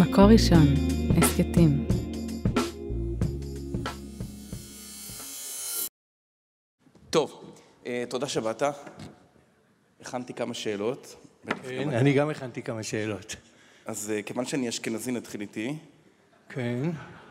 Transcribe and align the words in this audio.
מקור 0.00 0.24
ראשון, 0.24 0.66
הסכתים. 1.16 1.86
טוב, 7.10 7.54
אה, 7.86 8.04
תודה 8.08 8.28
שבאת. 8.28 8.62
הכנתי 10.00 10.34
כמה 10.34 10.54
שאלות. 10.54 11.16
כן, 11.62 11.90
אני 11.90 12.12
גם 12.12 12.30
הכנתי 12.30 12.62
כמה 12.62 12.82
שאלות. 12.82 13.36
אז 13.86 14.10
אה, 14.10 14.22
כיוון 14.22 14.46
שאני 14.46 14.68
אשכנזי, 14.68 15.12
נתחיל 15.12 15.40
איתי. 15.40 15.76
כן. 16.48 16.90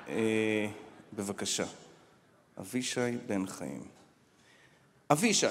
אה, 0.10 0.68
בבקשה. 1.14 1.66
אבישי 2.60 3.18
בן 3.28 3.48
חיים. 3.48 3.84
אבישי, 5.12 5.48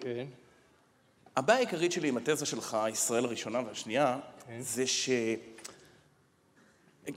כן. 0.00 0.26
הבעיה 1.36 1.58
העיקרית 1.58 1.92
שלי 1.92 2.08
עם 2.08 2.16
התזה 2.16 2.46
שלך, 2.46 2.76
ישראל 2.92 3.24
הראשונה 3.24 3.60
והשנייה, 3.66 4.18
כן. 4.46 4.60
זה 4.60 4.86
ש... 4.86 5.10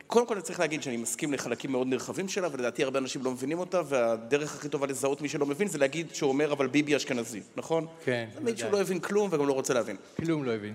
קודם 0.08 0.28
כל 0.28 0.34
אני 0.34 0.44
צריך 0.44 0.60
להגיד 0.60 0.84
שאני 0.84 0.98
מסכים 0.98 1.34
לחלקים 1.34 1.72
מאוד 1.72 1.88
נרחבים 1.88 2.30
שלה, 2.30 2.48
ולדעתי 2.52 2.84
הרבה 2.84 3.00
אנשים 3.00 3.24
לא 3.24 3.32
מבינים 3.32 3.60
אותה, 3.60 3.82
והדרך 3.86 4.56
הכי 4.56 4.70
טובה 4.70 4.88
לזהות 4.88 5.22
מי 5.22 5.30
שלא 5.30 5.46
מבין 5.46 5.68
זה 5.68 5.78
להגיד 5.78 6.08
שהוא 6.14 6.30
אומר 6.30 6.54
אבל 6.54 6.68
ביבי 6.68 6.96
אשכנזי, 6.96 7.42
נכון? 7.56 7.88
כן, 8.06 8.30
זה 8.34 8.40
מעיד 8.40 8.58
שהוא. 8.58 8.72
לא 8.72 8.82
הבין 8.82 9.00
כלום 9.00 9.30
וגם 9.34 9.48
לא 9.48 9.54
רוצה 9.54 9.74
להבין. 9.74 9.96
כלום 10.16 10.44
לא 10.44 10.52
הבין. 10.52 10.74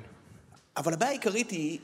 אבל 0.77 0.93
הבעיה 0.93 1.11
העיקרית 1.11 1.51
היא, 1.51 1.79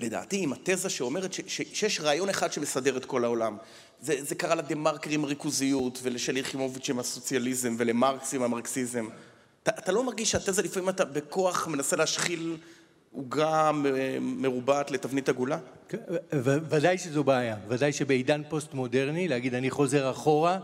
לדעתי, 0.00 0.42
עם 0.42 0.52
התזה 0.52 0.90
שאומרת 0.90 1.32
ש- 1.32 1.40
ש- 1.46 1.60
שיש 1.72 2.00
רעיון 2.00 2.28
אחד 2.28 2.52
שמסדר 2.52 2.96
את 2.96 3.04
כל 3.04 3.24
העולם. 3.24 3.56
זה, 4.00 4.24
זה 4.24 4.34
קרה 4.34 4.54
לדה 4.54 4.74
מרקר 4.74 5.10
עם 5.10 5.24
ריכוזיות, 5.24 5.98
ולשלי 6.02 6.40
יחימוביץ' 6.40 6.90
עם 6.90 6.98
הסוציאליזם, 6.98 7.74
ולמרקס 7.78 8.34
עם 8.34 8.42
המרקסיזם. 8.42 9.08
אתה, 9.62 9.70
אתה 9.78 9.92
לא 9.92 10.04
מרגיש 10.04 10.30
שהתזה 10.30 10.62
לפעמים 10.62 10.88
אתה 10.88 11.04
בכוח 11.04 11.66
מנסה 11.68 11.96
להשחיל 11.96 12.56
עוגה 13.12 13.70
מרובעת 14.20 14.90
לתבנית 14.90 15.28
עגולה? 15.28 15.58
כן, 15.88 15.98
ודאי 16.68 16.98
שזו 16.98 17.24
בעיה. 17.24 17.56
ודאי 17.68 17.92
שבעידן 17.92 18.42
פוסט-מודרני, 18.48 19.28
להגיד 19.28 19.54
אני 19.54 19.70
חוזר 19.70 20.10
אחורה, 20.10 20.58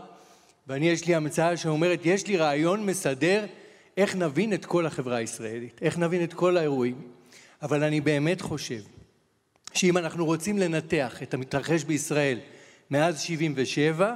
ואני 0.67 0.89
יש 0.89 1.07
לי 1.07 1.15
המצאה 1.15 1.57
שאומרת, 1.57 1.99
יש 2.05 2.27
לי 2.27 2.37
רעיון 2.37 2.85
מסדר 2.85 3.45
איך 3.97 4.15
נבין 4.15 4.53
את 4.53 4.65
כל 4.65 4.85
החברה 4.85 5.17
הישראלית, 5.17 5.79
איך 5.81 5.97
נבין 5.97 6.23
את 6.23 6.33
כל 6.33 6.57
האירועים. 6.57 7.01
אבל 7.61 7.83
אני 7.83 8.01
באמת 8.01 8.41
חושב 8.41 8.81
שאם 9.73 9.97
אנחנו 9.97 10.25
רוצים 10.25 10.57
לנתח 10.57 11.23
את 11.23 11.33
המתרחש 11.33 11.83
בישראל 11.83 12.39
מאז 12.91 13.21
77, 13.21 14.15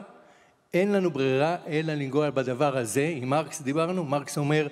אין 0.73 0.91
לנו 0.91 1.11
ברירה 1.11 1.57
אלא 1.67 1.93
לנגוע 1.93 2.29
בדבר 2.29 2.77
הזה. 2.77 3.13
עם 3.15 3.29
מרקס 3.29 3.61
דיברנו, 3.61 4.03
מרקס 4.03 4.37
אומר, 4.37 4.67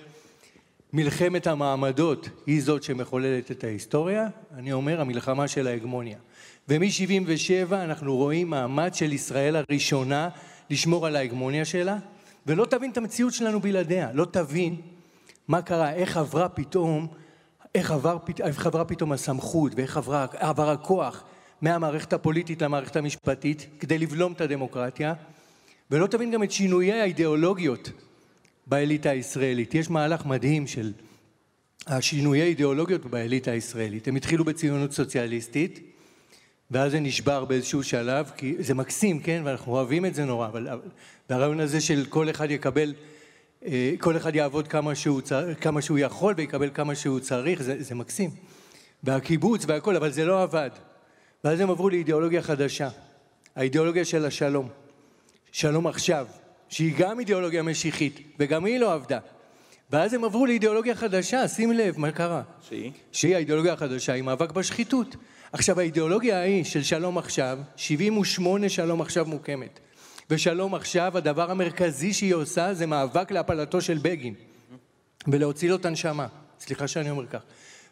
מלחמת 0.93 1.47
המעמדות 1.47 2.29
היא 2.45 2.63
זאת 2.63 2.83
שמחוללת 2.83 3.51
את 3.51 3.63
ההיסטוריה, 3.63 4.27
אני 4.55 4.73
אומר 4.73 5.01
המלחמה 5.01 5.47
של 5.47 5.67
ההגמוניה. 5.67 6.17
ומ-77 6.69 7.73
אנחנו 7.73 8.15
רואים 8.15 8.49
מאמץ 8.49 8.95
של 8.95 9.13
ישראל 9.13 9.55
הראשונה 9.55 10.29
לשמור 10.69 11.07
על 11.07 11.15
ההגמוניה 11.15 11.65
שלה, 11.65 11.97
ולא 12.47 12.65
תבין 12.65 12.91
את 12.91 12.97
המציאות 12.97 13.33
שלנו 13.33 13.59
בלעדיה, 13.59 14.09
לא 14.13 14.25
תבין 14.25 14.75
מה 15.47 15.61
קרה, 15.61 15.93
איך 15.93 16.17
עברה 16.17 16.49
פתאום, 16.49 17.07
איך, 17.75 17.91
עבר, 17.91 18.17
איך 18.39 18.65
עברה 18.65 18.85
פתאום 18.85 19.11
הסמכות 19.11 19.71
ואיך 19.75 19.97
עברה, 19.97 20.25
עבר 20.33 20.69
הכוח 20.69 21.23
מהמערכת 21.61 22.13
הפוליטית 22.13 22.61
למערכת 22.61 22.95
המשפטית 22.95 23.67
כדי 23.79 23.97
לבלום 23.97 24.31
את 24.31 24.41
הדמוקרטיה, 24.41 25.13
ולא 25.91 26.07
תבין 26.07 26.31
גם 26.31 26.43
את 26.43 26.51
שינויי 26.51 27.01
האידיאולוגיות 27.01 27.91
באליטה 28.67 29.09
הישראלית. 29.09 29.75
יש 29.75 29.89
מהלך 29.89 30.25
מדהים 30.25 30.67
של 30.67 30.91
השינויי 31.87 32.41
אידיאולוגיות 32.43 33.05
באליטה 33.05 33.51
הישראלית. 33.51 34.07
הם 34.07 34.15
התחילו 34.15 34.43
בציונות 34.45 34.91
סוציאליסטית, 34.91 35.79
ואז 36.71 36.91
זה 36.91 36.99
נשבר 36.99 37.45
באיזשהו 37.45 37.83
שלב, 37.83 38.31
כי 38.37 38.55
זה 38.59 38.73
מקסים, 38.73 39.19
כן? 39.19 39.41
ואנחנו 39.45 39.71
אוהבים 39.71 40.05
את 40.05 40.15
זה 40.15 40.25
נורא, 40.25 40.47
אבל 40.47 40.67
אבל- 40.67 40.81
והרעיון 41.29 41.59
הזה 41.59 41.81
של 41.81 42.05
כל 42.09 42.29
אחד 42.29 42.51
יקבל, 42.51 42.93
אה, 43.65 43.93
כל 43.99 44.17
אחד 44.17 44.35
יעבוד 44.35 44.67
כמה 44.67 44.95
שהוא, 44.95 45.21
צר- 45.21 45.53
כמה 45.53 45.81
שהוא 45.81 45.99
יכול 45.99 46.33
ויקבל 46.37 46.69
כמה 46.73 46.95
שהוא 46.95 47.19
צריך, 47.19 47.61
זה, 47.61 47.83
זה 47.83 47.95
מקסים. 47.95 48.29
והקיבוץ 49.03 49.63
והכל, 49.67 49.95
אבל 49.95 50.11
זה 50.11 50.25
לא 50.25 50.43
עבד. 50.43 50.69
ואז 51.43 51.59
הם 51.59 51.69
עברו 51.69 51.89
לאידיאולוגיה 51.89 52.41
חדשה, 52.41 52.89
האידיאולוגיה 53.55 54.05
של 54.05 54.25
השלום. 54.25 54.69
שלום 55.51 55.87
עכשיו, 55.87 56.27
שהיא 56.71 56.93
גם 56.97 57.19
אידיאולוגיה 57.19 57.63
משיחית, 57.63 58.19
וגם 58.39 58.65
היא 58.65 58.79
לא 58.79 58.93
עבדה. 58.93 59.19
ואז 59.89 60.13
הם 60.13 60.23
עברו 60.23 60.45
לאידיאולוגיה 60.45 60.95
חדשה, 60.95 61.47
שים 61.47 61.71
לב 61.71 61.99
מה 61.99 62.11
קרה. 62.11 62.41
שהיא? 62.69 62.91
שהיא 63.11 63.35
האידיאולוגיה 63.35 63.73
החדשה, 63.73 64.13
היא 64.13 64.23
מאבק 64.23 64.51
בשחיתות. 64.51 65.15
עכשיו 65.51 65.79
האידיאולוגיה 65.79 66.39
ההיא 66.39 66.63
של 66.63 66.83
שלום 66.83 67.17
עכשיו, 67.17 67.59
78 67.75 68.69
שלום 68.69 69.01
עכשיו 69.01 69.25
מוקמת. 69.25 69.79
ושלום 70.29 70.75
עכשיו, 70.75 71.17
הדבר 71.17 71.51
המרכזי 71.51 72.13
שהיא 72.13 72.33
עושה 72.33 72.73
זה 72.73 72.85
מאבק 72.85 73.31
להפלתו 73.31 73.81
של 73.81 73.97
בגין. 74.01 74.33
ולהוציא 75.27 75.69
לו 75.69 75.75
את 75.75 75.85
הנשמה. 75.85 76.27
סליחה 76.59 76.87
שאני 76.87 77.09
אומר 77.09 77.25
כך. 77.25 77.41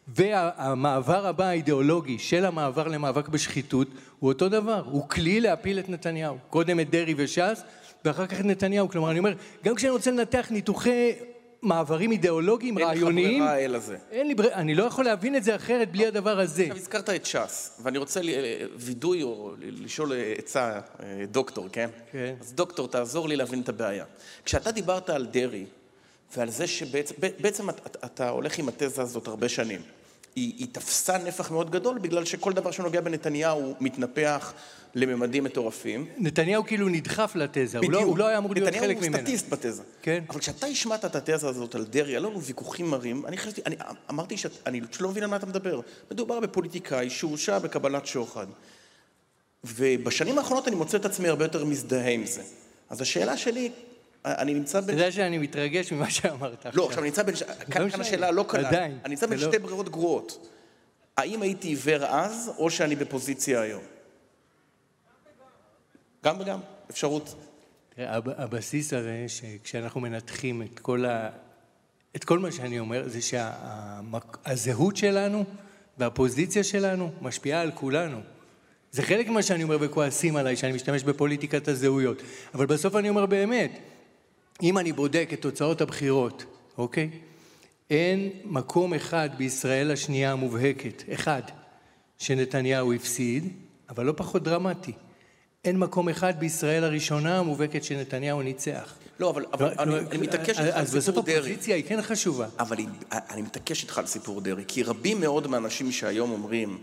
והמעבר 0.08 1.26
הבא 1.26 1.44
האידיאולוגי 1.44 2.18
של 2.18 2.44
המעבר 2.44 2.88
למאבק 2.88 3.28
בשחיתות 3.28 3.88
הוא 4.18 4.28
אותו 4.28 4.48
דבר, 4.48 4.82
הוא 4.86 5.08
כלי 5.08 5.40
להפיל 5.40 5.78
את 5.78 5.88
נתניהו. 5.88 6.38
קודם 6.50 6.80
את 6.80 6.90
דרעי 6.90 7.14
וש"ס, 7.16 7.62
ואחר 8.04 8.26
כך 8.26 8.40
נתניהו. 8.40 8.88
כלומר, 8.88 9.10
אני 9.10 9.18
אומר, 9.18 9.32
גם 9.64 9.74
כשאני 9.74 9.90
רוצה 9.92 10.10
לנתח 10.10 10.46
ניתוחי 10.50 11.12
מעברים 11.62 12.12
אידיאולוגיים, 12.12 12.78
אין 12.78 12.86
לך 12.86 12.92
רעיוניים, 12.92 13.28
ברירה 13.38 13.58
אלא 13.58 13.78
זה. 13.78 13.96
אין 14.10 14.26
לי 14.28 14.34
ברירה, 14.34 14.54
אני 14.54 14.74
לא 14.74 14.84
יכול 14.84 15.04
להבין 15.04 15.36
את 15.36 15.44
זה 15.44 15.56
אחרת 15.56 15.92
בלי 15.92 16.06
הדבר 16.06 16.40
הזה. 16.40 16.62
עכשיו 16.62 16.76
הזכרת 16.76 17.10
את 17.10 17.26
ש"ס, 17.26 17.80
ואני 17.82 17.98
רוצה 17.98 18.20
ל- 18.22 18.30
וידוי 18.76 19.22
או 19.22 19.52
לשאול 19.60 20.12
עצה, 20.38 20.80
אה, 21.02 21.24
דוקטור, 21.30 21.68
כן? 21.72 21.90
כן. 22.12 22.34
אז 22.40 22.52
דוקטור, 22.52 22.88
תעזור 22.88 23.28
לי 23.28 23.36
להבין 23.36 23.60
את 23.60 23.68
הבעיה. 23.68 24.04
כשאתה 24.44 24.70
דיברת 24.72 25.10
על 25.10 25.26
דרעי, 25.26 25.64
ועל 26.36 26.50
זה 26.50 26.66
שבעצם 26.66 27.14
בעצם 27.40 27.70
אתה, 27.70 27.82
אתה 28.06 28.28
הולך 28.28 28.58
עם 28.58 28.68
התזה 28.68 29.02
הזאת 29.02 29.26
הרבה 29.26 29.48
שנים, 29.48 29.80
היא, 30.34 30.54
היא 30.58 30.66
תפסה 30.72 31.18
נפח 31.18 31.50
מאוד 31.50 31.70
גדול 31.70 31.98
בגלל 31.98 32.24
שכל 32.24 32.52
דבר 32.52 32.70
שנוגע 32.70 33.00
בנתניהו 33.00 33.74
מתנפח 33.80 34.52
לממדים 34.94 35.44
מטורפים. 35.44 36.06
נתניהו 36.18 36.64
כאילו 36.66 36.88
נדחף 36.88 37.32
לתזה, 37.34 37.78
הוא 37.78 37.92
לא, 37.92 38.02
הוא 38.02 38.18
לא 38.18 38.26
היה 38.26 38.38
אמור 38.38 38.54
להיות 38.54 38.68
חלק 38.68 38.82
ממנה. 38.82 38.92
נתניהו 38.92 39.16
הוא 39.16 39.38
סטטיסט 39.38 39.48
בתזה. 39.48 39.82
כן. 40.02 40.24
אבל 40.28 40.40
כשאתה 40.40 40.66
השמעת 40.66 41.04
את 41.04 41.16
התזה 41.16 41.48
הזאת 41.48 41.74
על 41.74 41.84
דרעי, 41.84 42.12
היו 42.12 42.30
לנו 42.30 42.42
ויכוחים 42.42 42.90
מרים, 42.90 43.26
אני 43.26 43.36
חשבתי, 43.38 43.60
אני 43.66 43.76
אמרתי 44.10 44.36
שאני 44.36 44.80
לא 45.00 45.08
מבין 45.08 45.22
על 45.22 45.30
מה 45.30 45.36
אתה 45.36 45.46
מדבר. 45.46 45.80
מדובר 46.10 46.40
בפוליטיקאי 46.40 47.10
שהורשע 47.10 47.58
בקבלת 47.58 48.06
שוחד. 48.06 48.46
ובשנים 49.64 50.38
האחרונות 50.38 50.68
אני 50.68 50.76
מוצא 50.76 50.96
את 50.96 51.04
עצמי 51.04 51.28
הרבה 51.28 51.44
יותר 51.44 51.64
מזדהה 51.64 52.10
עם 52.10 52.26
זה. 52.26 52.42
אז 52.90 53.00
השאלה 53.00 53.36
שלי, 53.36 53.70
אני 54.24 54.54
נמצא 54.54 54.78
אתה 54.78 54.86
בין... 54.86 54.98
יודע 54.98 55.12
שאני 55.12 55.38
מתרגש 55.38 55.92
ממה 55.92 56.10
שאמרת 56.10 56.66
לא, 56.74 56.86
עכשיו 56.86 56.98
אני 56.98 57.08
נמצא 57.08 57.22
בין... 57.22 57.36
ש- 57.36 57.42
כאן 57.42 58.00
השאלה 58.00 58.30
לא 58.30 58.44
קלה. 58.48 58.68
עדיין, 58.68 58.98
אני 59.04 59.14
נמצא 59.14 59.26
בין 59.26 59.38
לא- 59.38 59.48
שתי 59.48 59.58
ברירות 59.58 59.88
גרועות. 59.88 60.48
האם 61.16 61.42
הייתי 61.42 61.68
עיוור 61.68 62.04
אז, 62.04 62.50
או 62.58 62.70
שאני 62.70 62.96
בפוזיציה 62.96 63.60
היום? 63.60 63.82
גם 66.24 66.40
וגם, 66.40 66.60
אפשרות. 66.90 67.34
הבסיס 68.26 68.92
הרי 68.92 69.28
שכשאנחנו 69.28 70.00
מנתחים 70.00 70.62
את 70.62 70.78
כל, 70.78 71.04
ה... 71.04 71.30
את 72.16 72.24
כל 72.24 72.38
מה 72.38 72.52
שאני 72.52 72.78
אומר, 72.78 73.08
זה 73.08 73.18
שהזהות 73.22 74.96
שלנו 74.96 75.44
והפוזיציה 75.98 76.64
שלנו 76.64 77.10
משפיעה 77.20 77.60
על 77.60 77.70
כולנו. 77.74 78.20
זה 78.92 79.02
חלק 79.02 79.28
ממה 79.28 79.42
שאני 79.42 79.62
אומר 79.62 79.76
וכועסים 79.80 80.36
עליי, 80.36 80.56
שאני 80.56 80.72
משתמש 80.72 81.02
בפוליטיקת 81.02 81.68
הזהויות. 81.68 82.22
אבל 82.54 82.66
בסוף 82.66 82.96
אני 82.96 83.08
אומר 83.08 83.26
באמת, 83.26 83.78
אם 84.62 84.78
אני 84.78 84.92
בודק 84.92 85.30
את 85.32 85.42
תוצאות 85.42 85.80
הבחירות, 85.80 86.44
אוקיי? 86.78 87.10
אין 87.90 88.30
מקום 88.44 88.94
אחד 88.94 89.30
בישראל 89.36 89.90
השנייה 89.90 90.32
המובהקת, 90.32 91.02
אחד, 91.14 91.42
שנתניהו 92.18 92.92
הפסיד, 92.92 93.48
אבל 93.88 94.04
לא 94.06 94.12
פחות 94.16 94.42
דרמטי. 94.42 94.92
אין 95.64 95.78
מקום 95.78 96.08
אחד 96.08 96.40
בישראל 96.40 96.84
הראשונה 96.84 97.38
המובהקת 97.38 97.84
שנתניהו 97.84 98.42
ניצח. 98.42 98.94
לא, 99.20 99.30
אבל 99.30 99.44
אבל 99.52 99.72
אני 99.78 99.98
אני 99.98 100.18
מתעקש 100.18 100.48
איתך 100.48 100.60
על 100.60 100.82
אז 100.82 100.94
בסוף 100.94 101.04
סיפור 101.14 101.22
דרעי. 101.22 101.38
הפוזיציה 101.38 101.76
היא 101.76 101.84
כן 101.84 102.02
חשובה. 102.02 102.46
אבל 102.58 102.78
היא- 102.78 102.88
אני 103.12 103.42
מתעקש 103.42 103.82
איתך 103.82 103.98
על 103.98 104.06
סיפור 104.06 104.40
דרעי, 104.40 104.64
כי 104.68 104.82
רבים 104.82 105.20
מאוד 105.20 105.46
מהאנשים 105.46 105.92
שהיום 105.92 106.30
אומרים, 106.30 106.78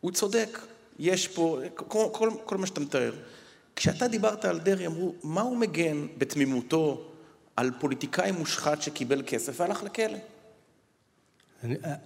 הוא 0.00 0.12
צודק, 0.12 0.58
יש 0.98 1.28
פה, 1.28 1.58
כל, 1.74 2.06
כל, 2.12 2.30
כל 2.44 2.56
מה 2.56 2.66
שאתה 2.66 2.80
מתאר. 2.80 3.12
כשאתה 3.76 4.08
דיברת 4.08 4.44
על 4.44 4.60
דרעי, 4.60 4.86
אמרו, 4.86 5.14
מה 5.22 5.40
הוא 5.40 5.56
מגן 5.56 6.06
בתמימותו 6.18 7.10
על 7.56 7.70
פוליטיקאי 7.80 8.32
מושחת 8.32 8.82
שקיבל 8.82 9.22
כסף 9.26 9.60
והלך 9.60 9.82
לכלא? 9.82 10.18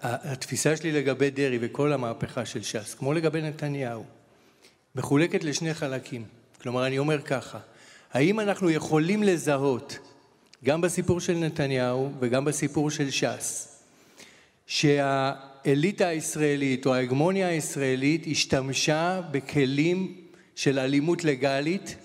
התפיסה 0.02 0.76
שלי 0.76 0.92
לגבי 0.92 1.30
דרעי 1.30 1.58
וכל 1.60 1.92
המהפכה 1.92 2.46
של 2.46 2.62
ש"ס, 2.62 2.94
כמו 2.94 3.12
לגבי 3.12 3.42
נתניהו, 3.42 4.04
מחולקת 4.94 5.44
לשני 5.44 5.74
חלקים. 5.74 6.24
כלומר, 6.62 6.86
אני 6.86 6.98
אומר 6.98 7.22
ככה, 7.22 7.58
האם 8.12 8.40
אנחנו 8.40 8.70
יכולים 8.70 9.22
לזהות, 9.22 9.98
גם 10.64 10.80
בסיפור 10.80 11.20
של 11.20 11.34
נתניהו 11.34 12.10
וגם 12.20 12.44
בסיפור 12.44 12.90
של 12.90 13.10
ש"ס, 13.10 13.66
האליטה 14.84 16.06
הישראלית 16.06 16.86
או 16.86 16.94
ההגמוניה 16.94 17.48
הישראלית 17.48 18.26
השתמשה 18.30 19.20
בכלים 19.30 20.29
של 20.60 20.78
אלימות 20.78 21.24
לגלית 21.24 21.96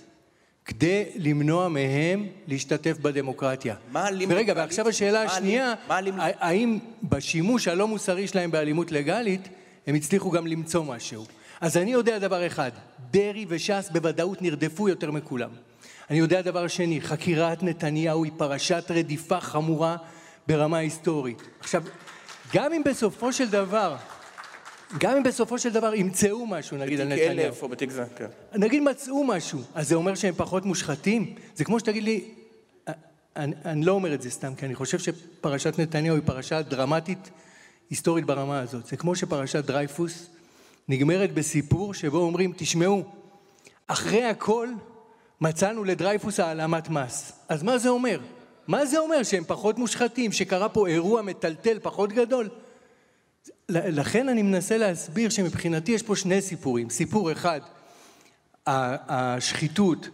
כדי 0.65 1.03
למנוע 1.15 1.69
מהם 1.69 2.27
להשתתף 2.47 2.97
בדמוקרטיה. 2.97 3.75
מה 3.91 4.07
אלימות 4.07 4.35
ורגע, 4.35 4.53
לגלית? 4.53 4.67
ועכשיו 4.67 4.87
השאלה 4.87 5.23
השנייה? 5.23 5.73
האם 6.19 6.79
בשימוש 7.03 7.67
הלא 7.67 7.87
מוסרי 7.87 8.27
שלהם 8.27 8.51
באלימות 8.51 8.91
לגלית, 8.91 9.41
הם 9.87 9.95
הצליחו 9.95 10.31
גם 10.31 10.47
למצוא 10.47 10.83
משהו. 10.83 11.25
אז 11.61 11.77
אני 11.77 11.91
יודע 11.91 12.19
דבר 12.19 12.47
אחד, 12.47 12.71
דרעי 13.11 13.45
וש"ס 13.49 13.89
בוודאות 13.91 14.41
נרדפו 14.41 14.89
יותר 14.89 15.11
מכולם. 15.11 15.49
אני 16.09 16.17
יודע 16.17 16.41
דבר 16.41 16.67
שני, 16.67 17.01
חקירת 17.01 17.63
נתניהו 17.63 18.23
היא 18.23 18.31
פרשת 18.37 18.83
רדיפה 18.89 19.39
חמורה 19.39 19.97
ברמה 20.47 20.77
היסטורית. 20.77 21.41
עכשיו, 21.59 21.83
גם 22.53 22.73
אם 22.73 22.81
בסופו 22.85 23.33
של 23.33 23.49
דבר, 23.49 23.95
גם 24.97 25.17
אם 25.17 25.23
בסופו 25.23 25.59
של 25.59 25.69
דבר 25.69 25.93
ימצאו 25.95 26.47
משהו, 26.47 26.77
נגיד 26.77 26.99
על 26.99 27.07
בתיק 27.07 27.19
נתניהו, 27.23 27.47
אלף 27.47 27.63
או 27.63 27.69
בתיק 27.69 27.91
זה, 27.91 28.03
כן. 28.17 28.25
נגיד 28.55 28.83
מצאו 28.83 29.23
משהו, 29.23 29.59
אז 29.75 29.89
זה 29.89 29.95
אומר 29.95 30.15
שהם 30.15 30.33
פחות 30.37 30.65
מושחתים? 30.65 31.35
זה 31.55 31.63
כמו 31.63 31.79
שתגיד 31.79 32.03
לי, 32.03 32.23
אני, 33.35 33.55
אני 33.65 33.85
לא 33.85 33.91
אומר 33.91 34.13
את 34.13 34.21
זה 34.21 34.29
סתם, 34.29 34.55
כי 34.55 34.65
אני 34.65 34.75
חושב 34.75 34.99
שפרשת 34.99 35.79
נתניהו 35.79 36.15
היא 36.15 36.23
פרשה 36.25 36.61
דרמטית 36.61 37.29
היסטורית 37.89 38.25
ברמה 38.25 38.59
הזאת. 38.59 38.85
זה 38.85 38.97
כמו 38.97 39.15
שפרשת 39.15 39.65
דרייפוס 39.65 40.29
נגמרת 40.87 41.33
בסיפור 41.33 41.93
שבו 41.93 42.17
אומרים, 42.17 42.53
תשמעו, 42.57 43.03
אחרי 43.87 44.23
הכל 44.23 44.67
מצאנו 45.41 45.83
לדרייפוס 45.83 46.39
העלמת 46.39 46.89
מס. 46.89 47.31
אז 47.49 47.63
מה 47.63 47.77
זה 47.77 47.89
אומר? 47.89 48.19
מה 48.67 48.85
זה 48.85 48.99
אומר? 48.99 49.23
שהם 49.23 49.43
פחות 49.47 49.77
מושחתים, 49.77 50.31
שקרה 50.31 50.69
פה 50.69 50.87
אירוע 50.87 51.21
מטלטל 51.21 51.79
פחות 51.81 52.13
גדול? 52.13 52.49
לכן 53.69 54.29
אני 54.29 54.41
מנסה 54.41 54.77
להסביר 54.77 55.29
שמבחינתי 55.29 55.91
יש 55.91 56.03
פה 56.03 56.15
שני 56.15 56.41
סיפורים. 56.41 56.89
סיפור 56.89 57.31
אחד, 57.31 57.59
השחיתות 58.67 60.09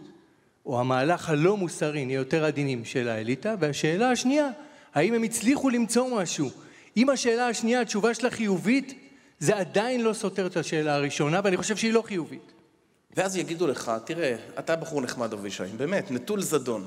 או 0.66 0.80
המהלך 0.80 1.28
הלא 1.28 1.56
מוסרי, 1.56 2.04
נהיה 2.04 2.16
יותר 2.16 2.44
עדינים, 2.44 2.84
של 2.84 3.08
האליטה, 3.08 3.54
והשאלה 3.60 4.10
השנייה, 4.10 4.48
האם 4.94 5.14
הם 5.14 5.22
הצליחו 5.22 5.70
למצוא 5.70 6.20
משהו? 6.20 6.50
אם 6.96 7.10
השאלה 7.10 7.48
השנייה, 7.48 7.80
התשובה 7.80 8.14
שלה 8.14 8.30
חיובית, 8.30 8.94
זה 9.38 9.56
עדיין 9.56 10.00
לא 10.00 10.12
סותר 10.12 10.46
את 10.46 10.56
השאלה 10.56 10.94
הראשונה, 10.94 11.40
ואני 11.44 11.56
חושב 11.56 11.76
שהיא 11.76 11.92
לא 11.92 12.02
חיובית. 12.02 12.52
ואז 13.16 13.36
יגידו 13.36 13.66
לך, 13.66 13.92
תראה, 14.04 14.36
אתה 14.58 14.76
בחור 14.76 15.02
נחמד 15.02 15.32
אבישי, 15.32 15.64
באמת, 15.76 16.10
נטול 16.10 16.42
זדון, 16.42 16.86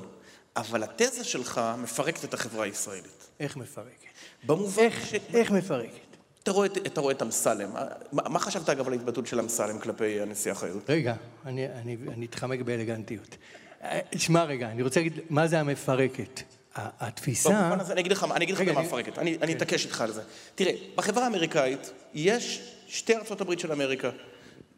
אבל 0.56 0.82
התזה 0.82 1.24
שלך 1.24 1.60
מפרקת 1.78 2.24
את 2.24 2.34
החברה 2.34 2.64
הישראלית. 2.64 3.28
איך 3.40 3.56
מפרקת? 3.56 4.06
במובן 4.46 4.82
איך, 4.82 5.06
ש... 5.06 5.14
איך 5.34 5.50
מפרקת? 5.50 6.05
אתה 6.46 6.54
רואה, 6.54 6.66
את- 6.66 6.86
אתה 6.86 7.00
רואה 7.00 7.14
את 7.14 7.22
אמסלם, 7.22 7.70
מה, 8.12 8.22
מה 8.28 8.38
חשבת 8.38 8.68
אגב 8.68 8.86
על 8.86 8.92
ההתבטאות 8.92 9.26
של 9.26 9.40
אמסלם 9.40 9.78
כלפי 9.78 10.20
הנשיאה 10.20 10.54
חיות? 10.54 10.90
רגע, 10.90 11.14
אני, 11.46 11.66
אני, 11.68 11.96
אני 12.12 12.26
אתחמק 12.26 12.60
באלגנטיות. 12.60 13.36
אה, 13.82 13.98
שמע 14.16 14.44
רגע, 14.44 14.68
אני 14.68 14.82
רוצה 14.82 15.00
להגיד, 15.00 15.20
מה 15.30 15.46
זה 15.46 15.60
המפרקת? 15.60 16.40
התפיסה... 16.74 17.50
במובן 17.60 17.80
הזה, 17.80 17.92
אני 17.92 18.00
אגיד 18.00 18.12
לך, 18.12 18.26
אני 18.34 18.44
אגיד 18.44 18.54
לך 18.54 18.60
רגע, 18.60 18.68
גם 18.70 18.74
מה 18.74 18.80
אני- 18.80 18.88
כן. 18.90 18.94
מפרקת, 18.96 19.18
אני 19.18 19.38
אני 19.42 19.52
אתעקש 19.52 19.84
איתך 19.84 20.00
על 20.00 20.12
זה. 20.12 20.22
תראה, 20.54 20.72
בחברה 20.94 21.24
האמריקאית 21.24 21.90
יש 22.14 22.62
שתי 22.88 23.16
ארצות 23.16 23.40
הברית 23.40 23.60
של 23.60 23.72
אמריקה. 23.72 24.10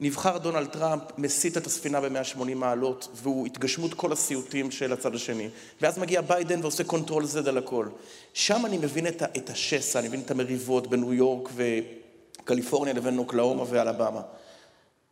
נבחר 0.01 0.39
דונלד 0.39 0.67
טראמפ, 0.67 1.03
מסיט 1.19 1.57
את 1.57 1.67
הספינה 1.67 2.01
ב-180 2.01 2.55
מעלות, 2.55 3.09
והוא 3.15 3.47
התגשמות 3.47 3.95
כל 3.95 4.13
הסיוטים 4.13 4.71
של 4.71 4.93
הצד 4.93 5.15
השני. 5.15 5.49
ואז 5.81 5.99
מגיע 5.99 6.21
ביידן 6.21 6.61
ועושה 6.63 6.85
control 6.85 7.25
Z 7.25 7.49
על 7.49 7.59
הכל. 7.59 7.89
שם 8.33 8.67
אני 8.67 8.79
מבין 8.79 9.07
את, 9.07 9.23
את 9.23 9.51
השסע, 9.51 9.99
אני 9.99 10.09
מבין 10.09 10.21
את 10.21 10.31
המריבות 10.31 10.87
בין 10.87 11.01
ניו 11.01 11.15
יורק 11.15 11.49
וקליפורניה 11.55 12.95
לבין 12.95 13.19
אוקלהומה 13.19 13.65
ואלבמה. 13.69 14.21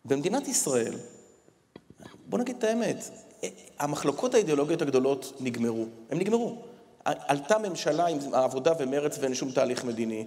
במדינת 0.05 0.49
ישראל, 0.49 0.94
בוא 2.27 2.38
נגיד 2.38 2.56
את 2.56 2.65
האמת, 2.65 3.11
המחלוקות 3.79 4.35
האידיאולוגיות 4.35 4.83
הגדולות 4.83 5.33
נגמרו, 5.41 5.87
הם 6.11 6.19
נגמרו. 6.19 6.62
עלתה 7.05 7.59
ממשלה 7.59 8.06
עם 8.06 8.19
העבודה 8.33 8.73
ומרץ 8.79 9.19
ואין 9.21 9.35
שום 9.35 9.50
תהליך 9.50 9.85
מדיני. 9.85 10.27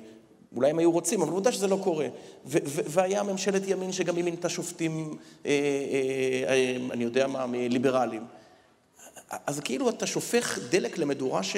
אולי 0.55 0.69
הם 0.69 0.79
היו 0.79 0.91
רוצים, 0.91 1.21
אבל 1.21 1.31
עובדה 1.31 1.51
שזה 1.51 1.67
לא 1.67 1.79
קורה. 1.83 2.07
והיה 2.65 3.23
ממשלת 3.23 3.61
ימין 3.67 3.91
שגם 3.91 4.15
היא 4.15 4.23
מינתה 4.23 4.49
שופטים, 4.49 5.17
אה, 5.45 5.51
אה, 5.51 6.53
אה, 6.53 6.77
אני 6.91 7.03
יודע 7.03 7.27
מה, 7.27 7.45
ליברליים. 7.69 8.23
אז 9.47 9.59
כאילו 9.59 9.89
אתה 9.89 10.07
שופך 10.07 10.59
דלק 10.69 10.97
למדורה 10.97 11.43
ש... 11.43 11.55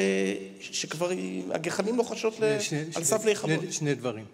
שכבר 0.61 1.09
הגחלים 1.51 1.95
לוחשות 1.97 2.39
ל... 2.39 2.59
שני- 2.59 2.83
על 2.95 3.03
סף 3.03 3.25
להיכבות. 3.25 3.59
שני- 3.61 3.71
שני 3.71 3.95
דברים. 3.95 4.25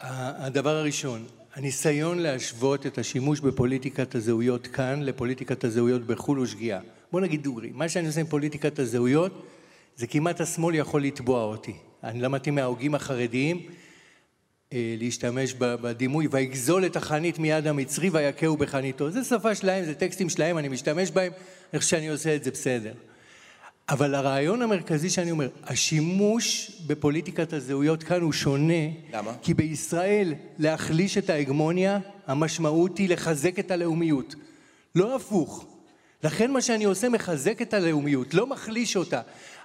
הדבר 0.00 0.76
הראשון, 0.76 1.24
הניסיון 1.54 2.18
להשוות 2.18 2.86
את 2.86 2.98
השימוש 2.98 3.40
בפוליטיקת 3.40 4.14
הזהויות 4.14 4.66
כאן 4.66 5.02
לפוליטיקת 5.02 5.64
הזהויות 5.64 6.06
בחו"ל 6.06 6.38
הוא 6.38 6.46
שגיאה. 6.46 6.80
בוא 7.12 7.20
נגיד 7.20 7.42
דוגרי, 7.42 7.70
מה 7.74 7.88
שאני 7.88 8.06
עושה 8.06 8.20
עם 8.20 8.26
פוליטיקת 8.26 8.78
הזהויות 8.78 9.32
זה 9.96 10.06
כמעט 10.06 10.40
השמאל 10.40 10.74
יכול 10.74 11.02
לתבוע 11.04 11.42
אותי. 11.44 11.74
אני 12.04 12.20
למדתי 12.20 12.50
מההוגים 12.50 12.94
החרדיים 12.94 13.66
אה, 14.72 14.94
להשתמש 14.98 15.54
בדימוי 15.58 16.28
ויגזול 16.30 16.86
את 16.86 16.96
החנית 16.96 17.38
מיד 17.38 17.66
המצרי 17.66 18.10
ויכהו 18.10 18.56
בחניתו. 18.56 19.10
זה 19.10 19.24
שפה 19.24 19.54
שלהם, 19.54 19.84
זה 19.84 19.94
טקסטים 19.94 20.28
שלהם, 20.28 20.58
אני 20.58 20.68
משתמש 20.68 21.10
בהם, 21.10 21.32
אני 21.72 21.78
חושב 21.78 21.90
שאני 21.90 22.08
עושה 22.08 22.36
את 22.36 22.44
זה 22.44 22.50
בסדר. 22.50 22.92
אבל 23.88 24.14
הרעיון 24.14 24.62
המרכזי 24.62 25.10
שאני 25.10 25.30
אומר, 25.30 25.48
השימוש 25.64 26.72
בפוליטיקת 26.86 27.52
הזהויות 27.52 28.02
כאן 28.02 28.20
הוא 28.20 28.32
שונה. 28.32 28.84
למה? 29.12 29.32
כי 29.42 29.54
בישראל 29.54 30.34
להחליש 30.58 31.18
את 31.18 31.30
ההגמוניה, 31.30 31.98
המשמעות 32.26 32.98
היא 32.98 33.08
לחזק 33.08 33.58
את 33.58 33.70
הלאומיות. 33.70 34.34
לא 34.94 35.16
הפוך. 35.16 35.66
לכן 36.24 36.50
מה 36.50 36.60
שאני 36.60 36.84
עושה 36.84 37.08
מחזק 37.08 37.62
את 37.62 37.74
הלאומיות, 37.74 38.34
לא 38.34 38.46
מחליש 38.46 38.96
אותה. 38.96 39.20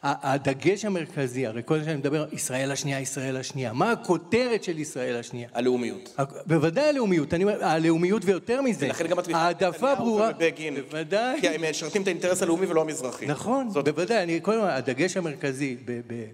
הדגש 0.06 0.86
המרכזי, 0.86 1.46
הרי 1.48 1.62
כל 1.66 1.76
הזמן 1.76 1.90
אני 1.90 1.98
מדבר, 2.00 2.26
ישראל 2.32 2.72
השנייה, 2.72 3.00
ישראל 3.00 3.38
השנייה. 3.38 3.74
מה 3.74 3.92
הכותרת 3.92 4.64
של 4.64 4.80
ישראל 4.80 5.16
השנייה? 5.16 5.50
הלאומיות. 5.54 6.16
בוודאי 6.48 6.90
הלאומיות, 6.90 7.34
אני 7.34 7.44
אומר, 7.44 7.66
הלאומיות 7.66 8.22
ויותר 8.26 8.62
מזה. 8.62 8.86
ולכן 8.86 9.08
גם 9.08 9.20
התמיכה 9.20 9.40
העדפה 9.42 9.96
ברורה. 9.96 10.30
ובבגין. 10.36 10.76
בוודאי. 10.76 11.42
כי 11.42 11.48
הם 11.50 11.62
משרתים 11.70 12.02
את 12.02 12.08
האינטרס 12.08 12.44
הלאומי 12.44 12.66
ולא 12.66 12.82
המזרחי. 12.82 13.26
נכון, 13.26 13.70
זאת- 13.70 13.86
בוודאי, 13.86 14.24
אני 14.24 14.40
כל 14.42 14.54
הזמן, 14.54 14.70
הדגש 14.70 15.18
המרכזי 15.18 15.78
ב, 15.86 16.02
ב, 16.08 16.26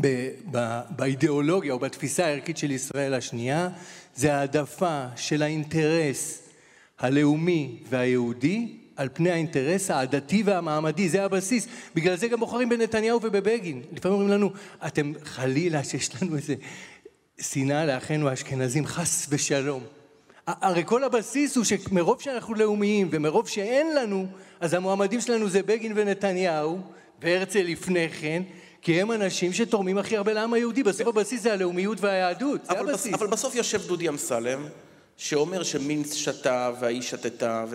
ב, 0.00 0.28
ב, 0.50 0.80
באידיאולוגיה 0.90 1.72
או 1.72 1.78
בתפיסה 1.78 2.26
הערכית 2.26 2.56
של 2.56 2.70
ישראל 2.70 3.14
השנייה, 3.14 3.68
זה 4.14 4.34
העדפה 4.34 5.04
של 5.16 5.42
האינטרס 5.42 6.42
הלאומי 6.98 7.82
והיהודי 7.88 8.76
על 8.96 9.08
פני 9.12 9.30
האינטרס 9.30 9.90
העדתי 9.90 10.42
והמעמדי, 10.46 11.08
זה 11.08 11.24
הבסיס. 11.24 11.66
בגלל 11.94 12.16
זה 12.16 12.28
גם 12.28 12.40
בוחרים 12.40 12.68
בנתניהו 12.68 13.20
ובבגין. 13.22 13.82
לפעמים 13.92 14.14
אומרים 14.14 14.30
לנו, 14.30 14.50
אתם 14.86 15.12
חלילה 15.24 15.84
שיש 15.84 16.22
לנו 16.22 16.36
איזה 16.36 16.54
שנאה 17.40 17.86
לאחינו 17.86 18.28
האשכנזים, 18.28 18.86
חס 18.86 19.26
ושלום. 19.30 19.84
הרי 20.46 20.82
כל 20.86 21.04
הבסיס 21.04 21.56
הוא 21.56 21.64
שמרוב 21.64 22.20
שאנחנו 22.20 22.54
לאומיים 22.54 23.08
ומרוב 23.10 23.48
שאין 23.48 23.96
לנו, 23.96 24.26
אז 24.60 24.74
המועמדים 24.74 25.20
שלנו 25.20 25.48
זה 25.48 25.62
בגין 25.62 25.92
ונתניהו, 25.96 26.78
והרצל 27.22 27.62
לפני 27.62 28.08
כן, 28.08 28.42
כי 28.82 29.00
הם 29.00 29.12
אנשים 29.12 29.52
שתורמים 29.52 29.98
הכי 29.98 30.16
הרבה 30.16 30.32
לעם 30.32 30.52
היהודי. 30.52 30.82
בסוף 30.82 31.06
הבסיס 31.06 31.42
זה 31.42 31.52
הלאומיות 31.52 32.00
והיהדות, 32.00 32.64
זה 32.64 32.72
אבל, 32.72 32.82
בס, 32.82 32.90
הבסיס. 32.90 33.14
אבל 33.14 33.26
בסוף 33.26 33.54
יושב 33.54 33.86
דודי 33.86 34.08
אמסלם, 34.08 34.66
שאומר 35.16 35.62
שמינץ 35.62 36.14
שתה 36.14 36.72
והאיש 36.80 37.10
שתתה, 37.10 37.64
ו... 37.68 37.74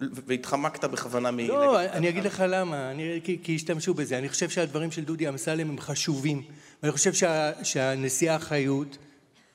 והתחמקת 0.00 0.84
בכוונה 0.84 1.30
מ... 1.30 1.38
לא, 1.38 1.82
אני 1.82 2.08
אגיד 2.08 2.24
לך 2.24 2.44
למה, 2.48 2.90
אני, 2.90 3.20
כי, 3.24 3.38
כי 3.42 3.54
השתמשו 3.54 3.94
בזה. 3.94 4.18
אני 4.18 4.28
חושב 4.28 4.48
שהדברים 4.48 4.90
של 4.90 5.04
דודי 5.04 5.28
אמסלם 5.28 5.70
הם 5.70 5.80
חשובים. 5.80 6.42
ואני 6.82 6.92
חושב 6.92 7.12
שה, 7.12 7.64
שהנשיאה 7.64 8.38
חיות 8.38 8.98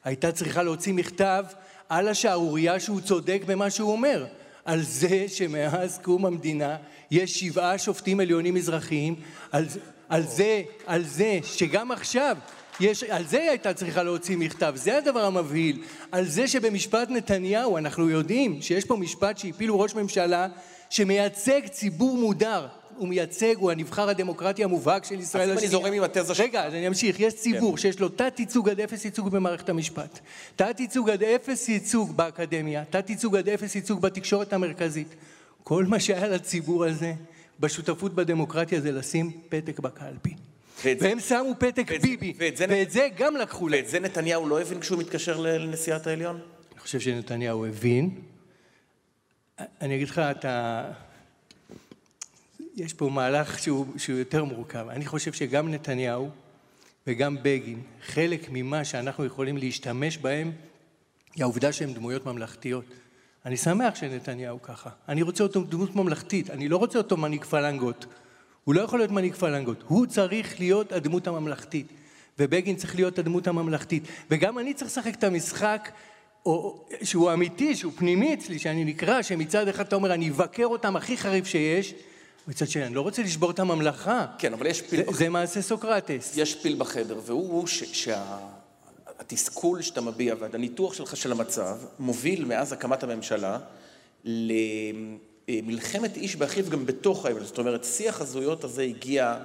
הייתה 0.04 0.32
צריכה 0.32 0.64
להוציא 0.64 0.94
מכתב 0.94 1.44
על 1.90 2.08
השערורייה 2.08 2.80
שהוא 2.80 3.02
צודק 3.02 3.42
במה 3.46 3.70
שהוא 3.70 3.92
אומר. 3.92 4.26
על 4.66 4.82
זה 4.82 5.26
שמאז 5.28 6.00
קום 6.04 6.26
המדינה 6.26 6.78
יש 7.12 7.40
שבעה 7.40 7.78
שופטים 7.78 8.20
עליונים 8.20 8.54
מזרחיים, 8.54 9.16
על, 9.52 9.66
על 10.10 10.24
זה, 10.24 10.62
על 10.86 11.04
זה 11.04 11.40
שגם 11.44 11.92
עכשיו 11.92 12.38
יש, 12.80 13.04
על 13.04 13.28
זה 13.28 13.40
היא 13.42 13.50
הייתה 13.50 13.74
צריכה 13.74 14.04
להוציא 14.04 14.38
מכתב, 14.38 14.74
זה 14.76 14.98
הדבר 14.98 15.26
המבהיל. 15.26 15.82
על 16.12 16.26
זה 16.26 16.48
שבמשפט 16.48 17.10
נתניהו 17.10 17.78
אנחנו 17.78 18.10
יודעים 18.10 18.62
שיש 18.62 18.86
פה 18.86 18.96
משפט 18.96 19.38
שהפילו 19.38 19.80
ראש 19.80 19.96
ממשלה 19.96 20.48
שמייצג 20.90 21.68
ציבור 21.68 22.18
מודר. 22.18 22.68
הוא 22.98 23.08
מייצג, 23.08 23.56
הוא 23.58 23.72
הנבחר 23.72 24.10
הדמוקרטי 24.10 24.64
המובהק 24.64 25.04
של 25.06 25.20
ישראל 25.20 25.44
אז 25.52 25.58
אם 25.58 25.58
אני. 25.58 25.68
זורם 25.68 25.94
עם 25.94 26.04
התזה 26.04 26.36
שלך- 26.36 26.40
רגע, 26.46 26.64
אז 26.66 26.74
אני 26.74 26.88
אמשיך. 26.88 27.20
יש 27.20 27.34
ציבור 27.34 27.78
שיש 27.78 28.00
לו 28.00 28.10
תת 28.10 28.40
ייצוג 28.40 28.70
עד 28.70 28.80
אפס 28.80 29.06
ייצוג 29.06 29.30
במערכת 29.30 29.70
המשפט. 29.70 30.20
תת 30.56 30.80
ייצוג 30.80 31.10
עד 31.10 31.24
אפס 31.24 31.70
ייצוג 31.70 32.18
באקדמיה. 32.18 32.84
תת 32.90 33.10
ייצוג 33.10 33.36
עד 33.36 33.50
אפס 33.50 33.76
ייצוג 33.76 34.02
בתקשורת 34.02 34.54
המרכזית. 34.54 35.16
כל 35.64 35.86
מה 35.86 36.00
שהיה 36.00 36.28
לציבור 36.28 36.86
הזה 36.86 37.14
בשותפות 37.60 38.14
בדמוקרטיה 38.16 38.82
זה 38.82 38.92
לשים 38.92 39.32
פתק 39.50 39.80
בקלפי. 39.80 40.34
והם 40.84 41.20
שמו 41.20 41.54
פתק 41.60 41.92
ביבי, 42.02 42.34
ואת 42.38 42.58
זה- 42.92 43.08
גם 43.18 43.36
לקחו 43.36 43.68
להם. 43.68 43.80
ואת 43.84 43.90
זה 43.90 44.00
נתניהו 44.00 44.48
לא 44.50 44.62
הבין 44.62 44.80
כשהוא 44.80 45.00
מתקשר 45.00 45.38
לנשיאת 45.40 46.08
העליון? 46.08 46.40
אני 46.72 46.80
חושב 46.80 47.00
שנתניהו 47.00 47.66
הבין. 47.66 48.10
אני 49.82 49.96
אגיד 49.96 50.10
לך, 50.10 50.20
אתה... 50.20 50.84
יש 52.76 52.94
פה 52.94 53.10
מהלך 53.10 53.60
שהוא, 53.60 53.86
שהוא 53.98 54.18
יותר 54.20 54.44
מורכב. 54.44 54.86
אני 54.90 55.06
חושב 55.06 55.34
שגם 55.34 55.72
נתניהו 55.74 56.30
וגם 57.08 57.38
בגין, 57.42 57.82
חלק 58.06 58.48
ממה 58.52 58.86
שאנחנו 58.86 59.26
יכולים 59.26 59.58
להשתמש 59.58 60.18
בהם, 60.18 60.52
היא 61.36 61.44
העובדה 61.44 61.74
שהם 61.74 61.94
דמויות 61.94 62.26
ממלכתיות. 62.26 62.86
אני 63.46 63.58
שמח 63.58 63.96
שנתניהו 63.96 64.62
ככה. 64.62 64.90
אני 65.10 65.22
רוצה 65.22 65.44
אותו 65.44 65.64
דמות 65.64 65.96
ממלכתית, 65.96 66.50
אני 66.50 66.70
לא 66.70 66.78
רוצה 66.78 66.98
אותו 66.98 67.18
מנהיג 67.18 67.44
פלנגות. 67.44 68.06
הוא 68.68 68.76
לא 68.76 68.82
יכול 68.82 69.00
להיות 69.00 69.12
מנהיג 69.12 69.34
פלנגות, 69.34 69.84
הוא 69.88 70.06
צריך 70.06 70.60
להיות 70.60 70.92
הדמות 70.92 71.28
הממלכתית. 71.28 71.88
ובגין 72.40 72.76
צריך 72.76 72.96
להיות 72.96 73.20
הדמות 73.20 73.48
הממלכתית. 73.48 74.04
וגם 74.32 74.60
אני 74.60 74.74
צריך 74.74 74.92
לשחק 74.92 75.16
את 75.16 75.24
המשחק 75.24 75.90
או, 76.46 76.86
שהוא 77.04 77.34
אמיתי, 77.34 77.76
שהוא 77.76 77.94
פנימי 77.96 78.34
אצלי, 78.34 78.60
שאני 78.60 78.86
נקרא, 78.86 79.22
שמצד 79.22 79.68
אחד 79.68 79.86
אתה 79.86 79.96
אומר, 79.96 80.14
אני 80.14 80.30
אבקר 80.30 80.66
אותם 80.66 80.96
הכי 80.96 81.18
חריף 81.18 81.48
שיש, 81.48 81.94
מצד 82.48 82.68
שני, 82.68 82.86
אני 82.86 82.96
לא 82.96 83.02
רוצה 83.02 83.22
לשבור 83.24 83.52
את 83.52 83.60
הממלכה. 83.60 84.26
כן, 84.40 84.54
אבל 84.54 84.66
יש 84.66 84.82
פיל, 84.82 85.04
זה, 85.06 85.12
זה 85.18 85.30
מעשה 85.30 85.62
סוקרטס. 85.62 86.38
יש 86.38 86.56
פיל 86.56 86.76
בחדר, 86.78 87.20
והוא 87.26 87.68
שהתסכול 89.18 89.82
שאתה 89.82 90.02
מביע 90.02 90.36
והניתוח 90.40 90.94
שלך 90.94 91.18
של 91.18 91.32
המצב 91.32 91.78
מוביל 92.00 92.46
מאז 92.46 92.74
הקמת 92.74 93.04
הממשלה 93.04 93.60
למלחמת 95.48 96.18
איש 96.18 96.36
באחיו 96.36 96.70
גם 96.70 96.86
בתוך 96.86 97.26
האבל. 97.26 97.44
זאת 97.44 97.58
אומרת, 97.58 97.84
שיח 97.84 98.22
הזהויות 98.22 98.64
הזה 98.64 98.82
הגיע, 98.82 99.36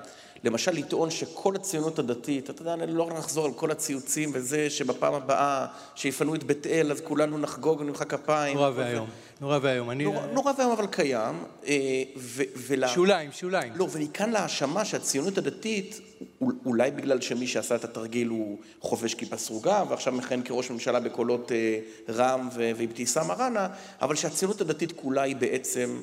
למשל 0.44 0.72
לטעון 0.72 1.10
שכל 1.10 1.56
הציונות 1.56 1.98
הדתית, 1.98 2.50
אתה 2.50 2.62
יודע, 2.62 2.74
אני 2.74 2.92
לא 2.92 3.08
נחזור 3.18 3.46
על 3.46 3.52
כל 3.52 3.70
הציוצים 3.70 4.30
וזה, 4.34 4.70
שבפעם 4.70 5.14
הבאה 5.14 5.66
שיפנו 5.94 6.34
את 6.34 6.44
בית 6.44 6.66
אל 6.66 6.90
אז 6.92 7.00
כולנו 7.00 7.38
נחגוג 7.38 7.80
ונמחא 7.80 8.04
כפיים. 8.04 8.56
נורא 8.56 8.70
ואיום, 8.76 9.08
נורא 9.40 9.58
ואיום. 9.62 9.90
אני... 9.90 10.04
נורא, 10.04 10.26
נורא 10.26 10.52
ואיום 10.58 10.72
אבל 10.72 10.86
קיים. 10.86 11.34
אה, 11.66 11.74
ו- 12.16 12.42
ולה- 12.56 12.88
שוליים, 12.88 13.32
שוליים. 13.32 13.72
לא, 13.76 13.86
ומכאן 13.92 14.30
להאשמה 14.30 14.84
שהציונות 14.84 15.38
הדתית, 15.38 16.00
אול- 16.40 16.56
אולי 16.66 16.90
בגלל 16.90 17.20
שמי 17.20 17.46
שעשה 17.46 17.74
את 17.74 17.84
התרגיל 17.84 18.28
הוא 18.28 18.58
חובש 18.80 19.14
כיפה 19.14 19.36
סרוגה, 19.36 19.84
ועכשיו 19.88 20.12
מכהן 20.12 20.42
כראש 20.44 20.70
ממשלה 20.70 21.00
בקולות 21.00 21.52
אה, 21.52 21.78
רע"מ 22.08 22.48
ו- 22.54 22.70
ואבתיסאם 22.76 23.26
מראענה, 23.28 23.68
אבל 24.02 24.14
שהציונות 24.14 24.60
הדתית 24.60 24.92
כולה 24.96 25.22
היא 25.22 25.36
בעצם, 25.36 26.00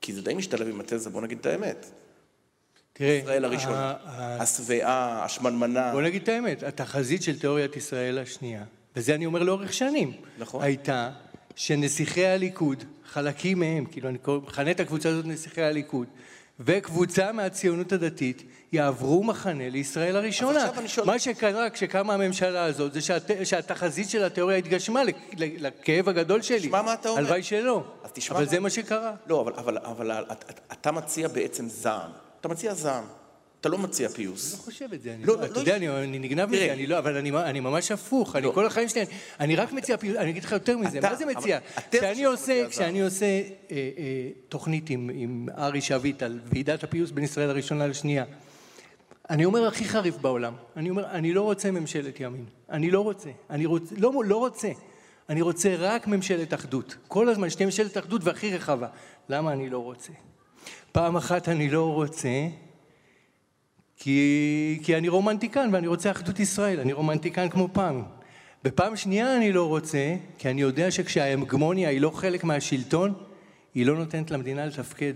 כי 0.00 0.12
זה 0.12 0.22
די 0.22 0.34
משתלב 0.34 0.68
עם 0.68 0.80
התזה, 0.80 1.10
בוא 1.10 1.20
נגיד 1.22 1.38
את 1.40 1.46
האמת. 1.46 1.86
תראה, 2.96 3.10
ישראל 3.22 3.44
הראשונה, 3.44 3.94
השבעה, 4.40 5.24
השמנמנה. 5.24 5.92
בוא 5.92 6.02
נגיד 6.02 6.22
את 6.22 6.28
האמת, 6.28 6.62
התחזית 6.62 7.22
של 7.22 7.38
תיאוריית 7.38 7.76
ישראל 7.76 8.18
השנייה, 8.18 8.62
וזה 8.96 9.14
אני 9.14 9.26
אומר 9.26 9.42
לאורך 9.42 9.72
שנים, 9.72 10.12
נכון. 10.38 10.62
הייתה 10.62 11.10
שנסיכי 11.56 12.26
הליכוד, 12.26 12.84
חלקים 13.12 13.58
מהם, 13.60 13.84
כאילו 13.84 14.08
אני 14.08 14.18
מכנה 14.42 14.70
את 14.70 14.80
הקבוצה 14.80 15.08
הזאת 15.08 15.26
נסיכי 15.26 15.62
הליכוד, 15.62 16.06
וקבוצה 16.60 17.32
מהציונות 17.32 17.92
הדתית 17.92 18.42
יעברו 18.72 19.24
מחנה 19.24 19.68
לישראל 19.68 20.16
הראשונה. 20.16 20.66
שואל- 20.86 21.06
מה 21.06 21.18
שקרה 21.18 21.70
כשקמה 21.70 22.14
הממשלה 22.14 22.64
הזאת 22.64 22.92
זה 22.92 23.00
שהת... 23.00 23.30
שהתחזית 23.44 24.10
של 24.10 24.24
התיאוריה 24.24 24.56
התגשמה 24.56 25.00
לכאב 25.36 26.08
הגדול 26.08 26.42
שלי. 26.42 26.58
תשמע 26.58 26.82
מה 26.82 26.94
אתה 26.94 27.08
אומר. 27.08 27.18
הלוואי 27.20 27.42
שלא. 27.42 27.84
אבל 28.30 28.38
מה- 28.40 28.44
זה 28.44 28.60
מה 28.60 28.70
שקרה. 28.70 29.12
לא, 29.26 29.40
אבל, 29.40 29.52
אבל, 29.56 29.78
אבל 29.78 30.10
אתה, 30.10 30.34
אתה 30.72 30.92
מציע 30.92 31.28
בעצם 31.28 31.68
זעם. 31.68 32.10
אתה 32.44 32.52
מציע 32.52 32.74
זעם. 32.74 33.04
אתה 33.60 33.68
לא 33.68 33.78
מציע 33.78 34.08
פיוס. 34.08 34.52
לא 34.52 34.58
חושב 34.58 34.92
את 34.92 35.02
זה, 35.02 35.14
אני 35.14 35.24
לא, 35.24 35.34
לא, 35.34 35.40
לא, 35.40 35.46
אתה 35.46 35.60
יודע, 35.60 35.76
אני, 35.76 35.88
אני 35.88 36.18
נגנב. 36.18 36.48
מזה, 36.48 36.72
אני 36.72 36.86
לא, 36.86 36.98
אבל 36.98 37.16
אני, 37.16 37.30
אני 37.30 37.60
ממש 37.60 37.90
הפוך, 37.90 38.36
אני 38.36 38.46
לא. 38.46 38.52
כל 38.54 38.66
החיים 38.66 38.88
שלי, 38.88 39.00
אני, 39.00 39.10
אני 39.40 39.56
רק 39.56 39.72
מציע, 39.72 39.96
פיוס, 39.96 40.16
אני 40.16 40.30
אגיד 40.30 40.44
לך 40.44 40.52
יותר 40.52 40.78
מזה, 40.78 41.00
מה 41.00 41.14
זה 41.14 41.26
מציע? 41.26 41.58
כשאני 41.90 42.24
עושה, 42.24 42.68
כשאני 42.68 43.02
עושה 43.02 43.26
אה, 43.70 43.76
תוכנית 44.48 44.90
עם, 44.90 45.10
עם 45.14 45.48
ארי 45.58 45.80
שביט 45.80 46.22
על 46.22 46.40
ועידת 46.44 46.84
הפיוס 46.84 47.10
בין 47.10 47.24
ישראל 47.24 47.50
הראשונה 47.50 47.86
לשנייה, 47.86 48.24
אני 49.30 49.44
אומר 49.44 49.66
הכי 49.66 49.84
חריף 49.84 50.16
בעולם, 50.16 50.54
אני 50.76 50.90
אומר, 50.90 51.10
אני 51.10 51.32
לא 51.32 51.42
רוצה 51.42 51.70
ממשלת 51.70 52.20
ימין, 52.20 52.44
אני 52.70 52.90
לא 52.90 53.00
רוצה, 53.00 53.30
אני 53.50 53.66
רוצה, 53.66 53.94
לא, 53.98 54.12
לא 54.24 54.36
רוצה, 54.36 54.68
אני 55.28 55.42
רוצה 55.42 55.74
רק 55.78 56.06
ממשלת 56.06 56.54
אחדות, 56.54 56.96
כל 57.08 57.28
הזמן 57.28 57.50
שתהיה 57.50 57.66
ממשלת 57.66 57.98
אחדות 57.98 58.24
והכי 58.24 58.56
רחבה, 58.56 58.88
למה 59.28 59.52
אני 59.52 59.70
לא 59.70 59.78
רוצה? 59.78 60.12
פעם 60.94 61.16
אחת 61.16 61.48
אני 61.48 61.70
לא 61.70 61.92
רוצה, 61.92 62.48
כי, 63.96 64.78
כי 64.82 64.96
אני 64.96 65.08
רומנטיקן 65.08 65.70
ואני 65.72 65.86
רוצה 65.86 66.10
אחדות 66.10 66.40
ישראל, 66.40 66.80
אני 66.80 66.92
רומנטיקן 66.92 67.48
כמו 67.48 67.68
פעם. 67.72 68.02
בפעם 68.64 68.96
שנייה 68.96 69.36
אני 69.36 69.52
לא 69.52 69.68
רוצה, 69.68 70.16
כי 70.38 70.50
אני 70.50 70.60
יודע 70.60 70.90
שכשההגמוניה 70.90 71.88
היא 71.88 72.00
לא 72.00 72.10
חלק 72.10 72.44
מהשלטון, 72.44 73.14
היא 73.74 73.86
לא 73.86 73.96
נותנת 73.96 74.30
למדינה 74.30 74.66
לתפקד. 74.66 75.12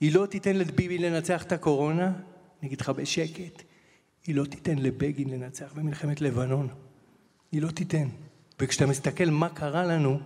היא 0.00 0.14
לא 0.14 0.26
תיתן 0.26 0.56
לביבי 0.56 0.98
לנצח 0.98 1.42
את 1.42 1.52
הקורונה, 1.52 2.06
אני 2.06 2.68
אגיד 2.68 2.80
לך 2.80 2.88
בשקט, 2.88 3.62
היא 4.26 4.34
לא 4.34 4.44
תיתן 4.44 4.78
לבגין 4.78 5.30
לנצח 5.30 5.72
במלחמת 5.76 6.20
לבנון. 6.20 6.68
היא 7.52 7.62
לא 7.62 7.70
תיתן. 7.70 8.08
וכשאתה 8.60 8.86
מסתכל 8.86 9.30
מה 9.30 9.48
קרה 9.48 9.84
לנו 9.84 10.20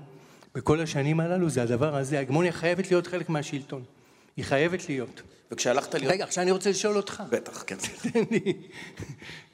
בכל 0.54 0.81
השנים 0.81 1.21
הללו, 1.21 1.50
זה 1.50 1.62
הדבר 1.62 1.97
הזה. 1.97 2.19
ההגמוניה 2.19 2.52
חייבת 2.52 2.90
להיות 2.90 3.07
חלק 3.07 3.28
מהשלטון. 3.28 3.85
היא 4.37 4.45
חייבת 4.45 4.88
להיות. 4.88 5.23
וכשהלכת 5.50 5.95
להיות... 5.95 6.12
רגע, 6.12 6.25
עכשיו 6.25 6.43
אני 6.43 6.50
רוצה 6.50 6.71
לשאול 6.71 6.97
אותך. 6.97 7.23
בטח, 7.31 7.64
כן. 7.67 7.76
תן 8.12 8.21
לי. 8.31 8.53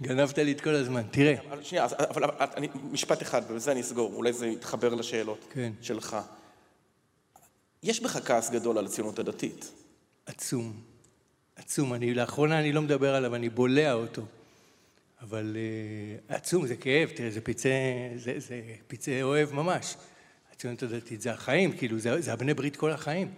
גנבת 0.02 0.38
לי 0.38 0.52
את 0.52 0.60
כל 0.60 0.74
הזמן. 0.74 1.02
תראה, 1.10 1.34
אבל 1.48 1.62
שנייה, 1.62 1.84
אז- 1.84 1.94
אבל 2.10 2.24
אבל- 2.24 2.46
אני, 2.56 2.68
משפט 2.90 3.22
אחד, 3.22 3.42
ובזה 3.48 3.72
אני 3.72 3.80
אסגור, 3.80 4.14
אולי 4.14 4.32
זה 4.32 4.46
יתחבר 4.46 4.94
לשאלות 4.94 5.44
כן. 5.52 5.72
שלך. 5.82 6.16
יש 7.82 8.00
בך 8.00 8.18
כעס 8.24 8.50
גדול 8.50 8.78
על 8.78 8.86
הציונות 8.86 9.18
הדתית. 9.18 9.72
עצום. 10.26 10.72
עצום. 11.56 11.94
אני, 11.94 12.14
לאחרונה 12.14 12.60
אני 12.60 12.72
לא 12.72 12.82
מדבר 12.82 13.14
עליו, 13.14 13.34
אני 13.34 13.48
בולע 13.48 13.92
אותו. 13.92 14.22
אבל 15.20 15.56
uh, 16.28 16.34
עצום, 16.34 16.66
זה 16.66 16.76
כאב, 16.76 17.08
תראה, 17.14 17.30
זה 17.30 17.40
פצעי, 17.40 17.72
זה, 18.16 18.34
זה 18.36 18.60
פצעי 18.86 19.22
אוהב 19.22 19.52
ממש. 19.52 19.96
הציונות 20.52 20.82
הדתית 20.82 21.20
זה 21.20 21.32
החיים, 21.32 21.72
כאילו, 21.76 21.98
זה, 21.98 22.20
זה 22.20 22.32
הבני 22.32 22.54
ברית 22.54 22.76
כל 22.76 22.90
החיים. 22.90 23.34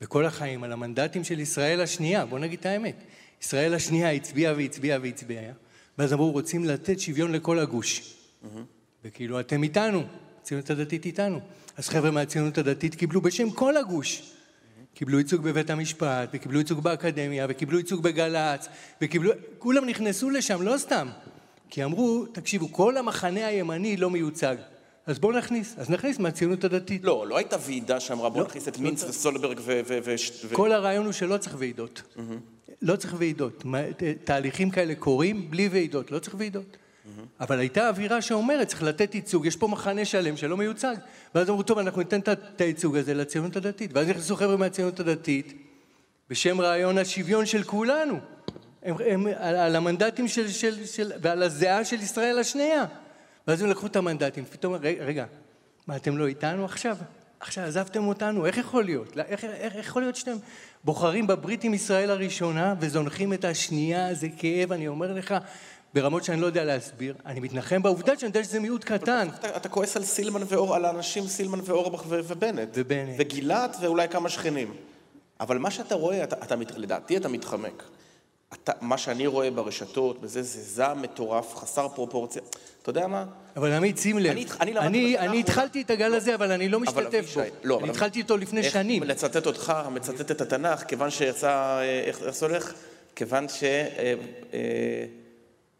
וכל 0.00 0.26
החיים 0.26 0.64
על 0.64 0.72
המנדטים 0.72 1.24
של 1.24 1.40
ישראל 1.40 1.80
השנייה, 1.80 2.26
בוא 2.26 2.38
נגיד 2.38 2.58
את 2.58 2.66
האמת. 2.66 2.96
ישראל 3.42 3.74
השנייה 3.74 4.12
הצביעה 4.12 4.54
והצביעה 4.56 4.98
והצביעה, 5.02 5.52
ואז 5.98 6.12
אמרו, 6.12 6.30
רוצים 6.30 6.64
לתת 6.64 7.00
שוויון 7.00 7.32
לכל 7.32 7.58
הגוש. 7.58 8.16
וכאילו, 9.04 9.40
אתם 9.40 9.62
איתנו, 9.62 10.02
הציונות 10.40 10.70
הדתית 10.70 11.06
איתנו. 11.06 11.40
אז 11.76 11.88
חבר'ה 11.88 12.10
מהציונות 12.10 12.58
הדתית 12.58 12.94
קיבלו 12.94 13.20
בשם 13.20 13.50
כל 13.50 13.76
הגוש. 13.76 14.32
קיבלו 14.94 15.18
ייצוג 15.18 15.42
בבית 15.42 15.70
המשפט, 15.70 16.28
וקיבלו 16.32 16.58
ייצוג 16.58 16.80
באקדמיה, 16.80 17.46
וקיבלו 17.48 17.78
ייצוג 17.78 18.02
בגל"צ, 18.02 18.68
וקיבלו... 19.02 19.32
כולם 19.58 19.86
נכנסו 19.86 20.30
לשם, 20.30 20.62
לא 20.62 20.78
סתם. 20.78 21.08
כי 21.70 21.84
אמרו, 21.84 22.26
תקשיבו, 22.32 22.72
כל 22.72 22.96
המחנה 22.96 23.46
הימני 23.46 23.96
לא 23.96 24.10
מיוצג. 24.10 24.56
אז 25.06 25.18
בואו 25.18 25.32
נכניס, 25.38 25.74
אז 25.78 25.90
נכניס 25.90 26.18
מהציונות 26.18 26.64
הדתית. 26.64 27.04
לא, 27.04 27.26
לא 27.26 27.36
הייתה 27.36 27.56
ועידה 27.60 28.00
שאמרה 28.00 28.28
בוא 28.28 28.40
לא, 28.40 28.46
נכניס 28.46 28.68
את 28.68 28.76
לא 28.76 28.82
מינץ. 28.82 29.04
וסולברג 29.04 29.60
ו... 29.60 29.80
ו, 29.86 29.98
ו, 30.04 30.14
ו 30.48 30.54
כל 30.54 30.72
הרעיון 30.72 31.04
הוא 31.04 31.12
שלא 31.12 31.36
צריך 31.36 31.56
ועידות. 31.58 32.02
לא 32.82 32.96
צריך 32.96 33.14
ועידות. 33.18 33.64
תהליכים 34.24 34.70
כאלה 34.70 34.94
קורים 34.94 35.50
בלי 35.50 35.68
ועידות, 35.68 36.10
לא 36.10 36.18
צריך 36.18 36.34
ועידות. 36.38 36.76
אבל 37.40 37.58
הייתה 37.58 37.88
אווירה 37.88 38.22
שאומרת, 38.22 38.68
צריך 38.68 38.82
לתת 38.82 39.14
ייצוג, 39.14 39.46
יש 39.46 39.56
פה 39.56 39.68
מחנה 39.68 40.04
שלם 40.04 40.36
שלא 40.36 40.56
מיוצג. 40.56 40.94
ואז 41.34 41.50
אמרו, 41.50 41.62
טוב, 41.62 41.78
אנחנו 41.78 42.00
ניתן 42.00 42.20
את 42.20 42.60
הייצוג 42.60 42.96
הזה 42.96 43.14
לציונות 43.14 43.56
הדתית. 43.56 43.90
ואז 43.94 44.08
נכנסו 44.08 44.36
חבר'ה 44.36 44.56
מהציונות 44.56 45.00
הדתית, 45.00 45.52
בשם 46.30 46.60
רעיון 46.60 46.98
השוויון 46.98 47.46
של 47.46 47.62
כולנו. 47.62 48.18
הם, 48.82 48.94
הם 49.06 49.26
על, 49.26 49.56
על 49.56 49.76
המנדטים 49.76 50.28
של, 50.28 50.48
של, 50.48 50.86
של, 50.86 51.12
ועל 51.22 51.42
הזיעה 51.42 51.84
של 51.84 52.00
ישראל 52.00 52.38
השנייה. 52.38 52.84
ואז 53.48 53.62
הם 53.62 53.70
לקחו 53.70 53.86
את 53.86 53.96
המנדטים, 53.96 54.44
פתאום, 54.44 54.74
רגע, 54.74 55.04
רגע, 55.04 55.24
מה, 55.86 55.96
אתם 55.96 56.18
לא 56.18 56.26
איתנו 56.26 56.64
עכשיו? 56.64 56.96
עכשיו 57.40 57.64
עזבתם 57.64 58.08
אותנו, 58.08 58.46
איך 58.46 58.58
יכול 58.58 58.84
להיות? 58.84 59.16
לא, 59.16 59.22
איך, 59.28 59.44
איך, 59.44 59.76
איך 59.76 59.86
יכול 59.86 60.02
להיות 60.02 60.16
שאתם 60.16 60.36
בוחרים 60.84 61.26
בברית 61.26 61.64
עם 61.64 61.74
ישראל 61.74 62.10
הראשונה 62.10 62.74
וזונחים 62.80 63.32
את 63.32 63.44
השנייה? 63.44 64.14
זה 64.14 64.28
כאב, 64.38 64.72
אני 64.72 64.88
אומר 64.88 65.12
לך, 65.12 65.34
ברמות 65.94 66.24
שאני 66.24 66.40
לא 66.40 66.46
יודע 66.46 66.64
להסביר. 66.64 67.14
אני 67.26 67.40
מתנחם 67.40 67.82
בעובדה 67.82 68.18
שאני 68.18 68.28
יודע 68.28 68.44
שזה 68.44 68.60
מיעוט 68.60 68.84
קטן. 68.84 69.28
אתה, 69.38 69.56
אתה 69.56 69.68
כועס 69.68 69.96
על 69.96 70.04
סילמן 70.04 70.40
ואור, 70.48 70.74
על 70.74 70.84
האנשים 70.84 71.26
סילמן 71.26 71.58
ואורבך 71.64 72.04
ובנט. 72.08 72.68
ובנט. 72.74 73.14
וגילת 73.18 73.76
ואולי 73.80 74.08
כמה 74.08 74.28
שכנים. 74.28 74.74
אבל 75.40 75.58
מה 75.58 75.70
שאתה 75.70 75.94
רואה, 75.94 76.24
אתה, 76.24 76.36
אתה, 76.36 76.54
לדעתי 76.76 77.16
אתה 77.16 77.28
מתחמק. 77.28 77.82
אתה, 78.62 78.72
מה 78.80 78.98
שאני 78.98 79.26
רואה 79.26 79.50
ברשתות, 79.50 80.20
בזה, 80.20 80.42
זה 80.42 80.60
זעם 80.62 81.02
מטורף, 81.02 81.54
חסר 81.56 81.88
פרופורציה. 81.88 82.42
אתה 82.82 82.90
יודע 82.90 83.06
מה? 83.06 83.24
אבל 83.56 83.72
עמית, 83.72 83.98
שים 83.98 84.18
לב, 84.18 84.30
אני- 84.30 84.46
אני 84.60 84.78
אני, 84.78 85.18
אני 85.18 85.40
התחלתי 85.40 85.82
את 85.82 85.90
הגל 85.90 86.14
הזה, 86.14 86.34
אבל 86.34 86.52
אני 86.52 86.68
לא 86.68 86.80
משתתף 86.80 87.34
בו. 87.34 87.40
לא, 87.64 87.78
אני 87.80 87.90
התחלתי 87.90 88.18
איתו 88.18 88.36
לפני 88.36 88.60
איך 88.60 88.72
שנים. 88.72 89.02
לצטט 89.02 89.46
אותך, 89.46 89.72
מצטט 89.90 90.30
את 90.30 90.40
התנ"ך, 90.40 90.82
כיוון 90.88 91.10
שיצא, 91.10 91.80
איך 92.06 92.22
איך 92.22 92.34
זה 92.36 92.46
הולך? 92.46 92.72
כיוון 93.16 93.46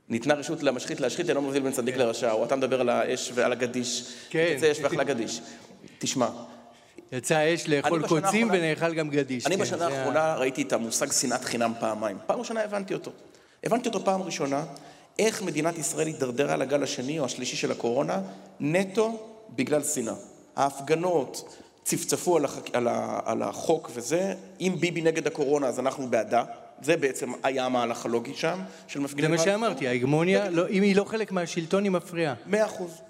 שניתנה 0.08 0.34
רשות 0.34 0.62
למשחית 0.62 1.00
להשחית, 1.00 1.28
אינו 1.28 1.42
מבדיל 1.42 1.62
בין 1.62 1.72
צדיק 1.72 1.96
לרשע, 1.96 2.32
או 2.32 2.44
אתה 2.44 2.56
מדבר 2.56 2.80
על 2.80 2.88
האש 2.88 3.30
ועל 3.34 3.52
הגדיש. 3.52 4.04
כן. 4.30 4.54
תצא 4.56 4.72
אש 4.72 4.78
ואכלה 4.82 5.04
גדיש. 5.04 5.40
תשמע, 5.98 6.28
יצא 7.16 7.54
אש 7.54 7.68
לאכול 7.68 8.06
קוצים 8.08 8.48
ונאכל 8.52 8.94
גם 8.94 9.10
גדיש. 9.10 9.46
אני 9.46 9.56
כן, 9.56 9.62
בשנה 9.62 9.78
זה 9.90 9.98
האחרונה 9.98 10.34
ראיתי 10.34 10.62
את 10.62 10.72
המושג 10.72 11.12
שנאת 11.12 11.44
חינם 11.44 11.72
פעמיים. 11.80 12.18
פעם 12.26 12.38
ראשונה 12.38 12.60
הבנתי 12.60 12.94
אותו. 12.94 13.10
הבנתי 13.64 13.88
אותו 13.88 14.04
פעם 14.04 14.22
ראשונה, 14.22 14.64
איך 15.18 15.42
מדינת 15.42 15.78
ישראל 15.78 16.06
הידרדרה 16.06 16.56
לגל 16.56 16.82
השני 16.82 17.18
או 17.18 17.24
השלישי 17.24 17.56
של 17.56 17.72
הקורונה, 17.72 18.20
נטו 18.60 19.28
בגלל 19.54 19.82
שנאה. 19.82 20.14
ההפגנות 20.56 21.58
צפצפו 21.84 22.36
על, 22.36 22.44
החק... 22.44 22.74
על, 22.74 22.88
ה... 22.88 23.20
על 23.24 23.42
החוק 23.42 23.90
וזה, 23.94 24.34
אם 24.60 24.76
ביבי 24.80 25.02
נגד 25.02 25.26
הקורונה 25.26 25.66
אז 25.66 25.80
אנחנו 25.80 26.06
בעדה, 26.06 26.44
זה 26.82 26.96
בעצם 26.96 27.32
היה 27.42 27.64
המהלך 27.64 28.06
הלוגי 28.06 28.34
שם, 28.34 28.58
של 28.86 28.98
זה 28.98 29.04
מפגינים. 29.04 29.30
מה 29.30 29.38
שאמרתי, 29.38 29.88
ההגמוניה, 29.88 30.50
לא- 30.50 30.68
אם 30.68 30.82
היא 30.82 30.96
לא 30.96 31.04
חלק 31.04 31.32
מהשלטון, 31.32 31.84
היא 31.84 31.90
מפריעה. 31.90 32.34
מאה 32.46 32.64
אחוז. 32.66 33.00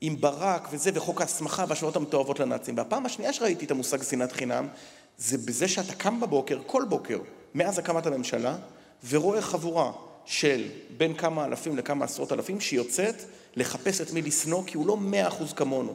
עם 0.00 0.20
ברק 0.20 0.68
וזה, 0.72 0.90
וחוק 0.94 1.20
ההסמכה 1.20 1.64
והשוואות 1.68 1.96
המתועבות 1.96 2.40
לנאצים. 2.40 2.76
והפעם 2.76 3.06
השנייה 3.06 3.32
שראיתי 3.32 3.64
את 3.64 3.70
המושג 3.70 4.02
שנאת 4.02 4.32
חינם, 4.32 4.68
זה 5.18 5.38
בזה 5.38 5.68
שאתה 5.68 5.94
קם 5.94 6.20
בבוקר, 6.20 6.58
כל 6.66 6.84
בוקר, 6.88 7.18
מאז 7.54 7.78
הקמת 7.78 8.06
הממשלה, 8.06 8.56
ורואה 9.08 9.42
חבורה 9.42 9.92
של 10.24 10.64
בין 10.96 11.14
כמה 11.14 11.44
אלפים 11.44 11.76
לכמה 11.76 12.04
עשרות 12.04 12.32
אלפים, 12.32 12.60
שיוצאת 12.60 13.24
לחפש 13.56 14.00
את 14.00 14.12
מי 14.12 14.22
לשנוא, 14.22 14.62
כי 14.66 14.76
הוא 14.76 14.86
לא 14.86 14.96
מאה 14.96 15.28
אחוז 15.28 15.52
כמונו. 15.52 15.94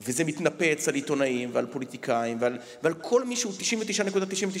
וזה 0.00 0.24
מתנפץ 0.24 0.88
על 0.88 0.94
עיתונאים 0.94 1.50
ועל 1.52 1.66
פוליטיקאים 1.66 2.36
ועל, 2.40 2.58
ועל 2.82 2.94
כל 2.94 3.24
מי 3.24 3.36
שהוא 3.36 3.52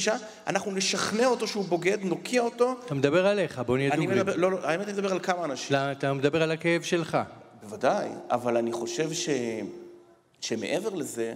99.99, 0.06 0.10
אנחנו 0.46 0.72
נשכנע 0.72 1.26
אותו 1.26 1.46
שהוא 1.46 1.64
בוגד, 1.64 1.98
נוקיע 2.02 2.42
אותו. 2.42 2.74
אתה 2.86 2.94
מדבר 2.94 3.26
עליך, 3.26 3.62
בוא 3.66 3.76
נהיה 3.76 3.96
דוגרי. 3.96 4.36
לא, 4.36 4.50
לא, 4.50 4.58
האמת 4.62 4.84
אני 4.84 4.92
מדבר 4.92 5.12
על 5.12 5.20
כמה 5.20 5.44
אנשים. 5.44 5.76
לא, 5.76 5.92
אתה 5.92 6.12
מדבר 6.12 6.42
על 6.42 6.50
הכאב 6.50 6.82
שלך. 6.82 7.18
בוודאי, 7.68 8.08
אבל 8.30 8.56
אני 8.56 8.72
חושב 8.72 9.12
ש... 9.12 9.28
שמעבר 10.40 10.94
לזה, 10.94 11.34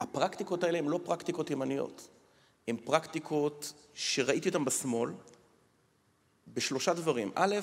הפרקטיקות 0.00 0.64
האלה 0.64 0.78
הן 0.78 0.84
לא 0.84 1.00
פרקטיקות 1.04 1.50
ימניות. 1.50 2.08
הן 2.68 2.76
פרקטיקות 2.76 3.72
שראיתי 3.94 4.48
אותן 4.48 4.64
בשמאל 4.64 5.10
בשלושה 6.54 6.94
דברים. 6.94 7.32
א', 7.34 7.56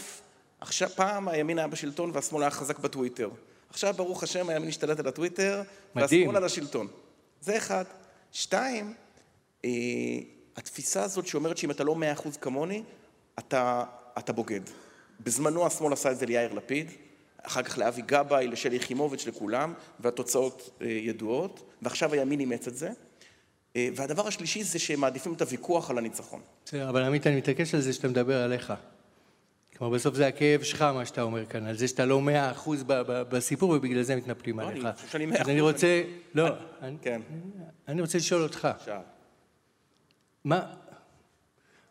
עכשיו, 0.59 0.89
פעם 0.89 1.27
הימין 1.27 1.59
היה 1.59 1.67
בשלטון 1.67 2.11
והשמאל 2.13 2.41
היה 2.41 2.51
חזק 2.51 2.79
בטוויטר. 2.79 3.29
עכשיו, 3.69 3.93
ברוך 3.97 4.23
השם, 4.23 4.49
הימין 4.49 4.69
השתלט 4.69 4.99
על 4.99 5.07
הטוויטר, 5.07 5.63
מדהים. 5.95 6.21
והשמאל 6.21 6.37
על 6.37 6.43
השלטון. 6.43 6.87
זה 7.41 7.57
אחד. 7.57 7.85
שתיים, 8.31 8.93
אה, 9.65 9.69
התפיסה 10.57 11.03
הזאת 11.03 11.27
שאומרת 11.27 11.57
שאם 11.57 11.71
אתה 11.71 11.83
לא 11.83 11.95
מאה 11.95 12.11
אחוז 12.11 12.37
כמוני, 12.37 12.83
אתה, 13.39 13.83
אתה 14.17 14.33
בוגד. 14.33 14.61
בזמנו 15.19 15.65
השמאל 15.65 15.93
עשה 15.93 16.11
את 16.11 16.17
זה 16.17 16.25
ליאיר 16.25 16.53
לפיד, 16.53 16.91
אחר 17.43 17.63
כך 17.63 17.77
לאבי 17.77 18.01
גבאי, 18.01 18.47
לשלי 18.47 18.75
יחימוביץ', 18.75 19.27
לכולם, 19.27 19.73
והתוצאות 19.99 20.69
אה, 20.81 20.87
ידועות, 20.87 21.71
ועכשיו 21.81 22.13
הימין 22.13 22.39
אימץ 22.39 22.67
את 22.67 22.75
זה. 22.75 22.89
אה, 23.75 23.89
והדבר 23.95 24.27
השלישי 24.27 24.63
זה 24.63 24.79
שהם 24.79 24.99
מעדיפים 25.01 25.33
את 25.33 25.41
הוויכוח 25.41 25.89
על 25.89 25.97
הניצחון. 25.97 26.41
בסדר, 26.65 26.89
אבל 26.89 27.03
עמית, 27.03 27.27
אני 27.27 27.35
מתעקש 27.35 27.75
על 27.75 27.81
זה 27.81 27.93
שאתה 27.93 28.07
מדבר 28.07 28.41
עליך. 28.43 28.73
כלומר, 29.77 29.93
בסוף 29.95 30.15
זה 30.15 30.27
הכאב 30.27 30.63
שלך, 30.63 30.81
מה 30.81 31.05
שאתה 31.05 31.21
אומר 31.21 31.45
כאן, 31.45 31.65
על 31.65 31.77
זה 31.77 31.87
שאתה 31.87 32.05
לא 32.05 32.21
מאה 32.21 32.51
אחוז 32.51 32.83
בסיפור, 33.29 33.69
ובגלל 33.69 34.01
זה 34.01 34.15
מתנפלים 34.15 34.59
לא, 34.59 34.67
עליך. 34.67 34.85
אני 34.85 34.93
חושב 34.93 35.07
שאני 35.07 35.25
אז 35.25 35.47
100%, 35.47 35.49
אני 35.49 35.61
רוצה, 35.61 36.03
לא, 36.35 36.47
אני- 36.81 36.97
כן, 37.01 37.21
אני 37.87 38.01
רוצה 38.01 38.17
לשאול 38.17 38.43
אותך, 38.43 38.65
עכשיו. 38.65 39.01
מה, 40.43 40.73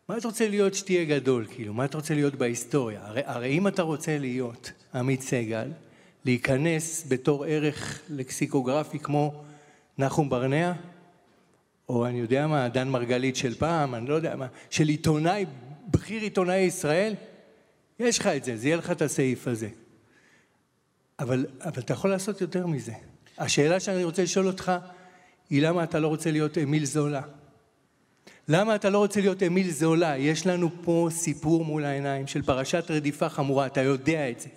מה 0.09 0.17
אתה 0.17 0.27
רוצה 0.27 0.49
להיות 0.49 0.73
שתהיה 0.73 1.05
גדול, 1.05 1.45
כאילו? 1.49 1.73
מה 1.73 1.85
אתה 1.85 1.97
רוצה 1.97 2.13
להיות 2.13 2.35
בהיסטוריה? 2.35 3.01
הרי, 3.03 3.21
הרי 3.25 3.57
אם 3.57 3.67
אתה 3.67 3.81
רוצה 3.81 4.17
להיות 4.17 4.71
עמית 4.93 5.21
סגל, 5.21 5.71
להיכנס 6.25 7.05
בתור 7.07 7.45
ערך 7.45 8.01
לקסיקוגרפי 8.09 8.99
כמו 8.99 9.43
נחום 9.97 10.29
ברנע, 10.29 10.73
או 11.89 12.05
אני 12.05 12.19
יודע 12.19 12.47
מה, 12.47 12.69
דן 12.69 12.89
מרגלית 12.89 13.35
של 13.35 13.55
פעם, 13.55 13.95
אני 13.95 14.07
לא 14.07 14.13
יודע 14.13 14.35
מה, 14.35 14.47
של 14.69 14.87
עיתונאי, 14.87 15.45
בכיר 15.91 16.21
עיתונאי 16.21 16.59
ישראל, 16.59 17.13
יש 17.99 18.19
לך 18.19 18.27
את 18.27 18.43
זה, 18.43 18.57
זה 18.57 18.67
יהיה 18.67 18.77
לך 18.77 18.91
את 18.91 19.01
הסעיף 19.01 19.47
הזה. 19.47 19.69
אבל, 21.19 21.45
אבל 21.61 21.81
אתה 21.81 21.93
יכול 21.93 22.09
לעשות 22.09 22.41
יותר 22.41 22.67
מזה. 22.67 22.93
השאלה 23.37 23.79
שאני 23.79 24.03
רוצה 24.03 24.23
לשאול 24.23 24.47
אותך 24.47 24.71
היא 25.49 25.61
למה 25.61 25.83
אתה 25.83 25.99
לא 25.99 26.07
רוצה 26.07 26.31
להיות 26.31 26.57
אמיל 26.57 26.85
זולה? 26.85 27.21
למה 28.47 28.75
אתה 28.75 28.89
לא 28.89 28.97
רוצה 28.97 29.19
להיות 29.19 29.43
אמיל 29.43 29.71
זולה? 29.71 30.17
יש 30.17 30.47
לנו 30.47 30.69
פה 30.81 31.07
סיפור 31.11 31.65
מול 31.65 31.85
העיניים 31.85 32.27
של 32.27 32.41
פרשת 32.41 32.85
רדיפה 32.89 33.29
חמורה, 33.29 33.65
אתה 33.65 33.81
יודע 33.81 34.29
את 34.29 34.39
זה. 34.39 34.49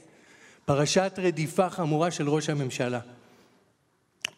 פרשת 0.65 1.19
רדיפה 1.19 1.71
חמורה 1.71 2.11
של 2.11 2.29
ראש 2.29 2.49
הממשלה. 2.49 3.01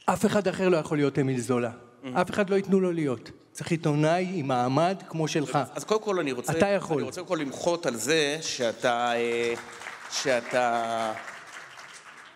אף 0.06 0.26
אחד 0.26 0.48
אחר 0.48 0.68
לא 0.68 0.76
יכול 0.76 0.98
להיות 0.98 1.18
אמיל 1.18 1.40
זולה. 1.40 1.70
אף 2.12 2.30
אחד 2.30 2.50
לא 2.50 2.56
ייתנו 2.56 2.80
לו 2.80 2.92
להיות. 2.92 3.30
צריך 3.52 3.70
עיתונאי 3.70 4.28
עם 4.34 4.48
מעמד 4.48 5.02
כמו 5.08 5.28
שלך. 5.28 5.58
אז 5.74 5.84
קודם 5.84 6.02
כל 6.02 6.18
אני 6.20 6.32
רוצה... 6.32 6.52
אתה 6.52 6.66
יכול. 6.66 6.96
אני 6.96 7.06
רוצה 7.06 7.20
קודם 7.20 7.28
כל 7.28 7.44
למחות 7.44 7.86
על 7.86 7.96
זה 7.96 8.38
שאתה... 8.40 9.12
אה, 9.14 9.54
שאתה... 10.10 11.12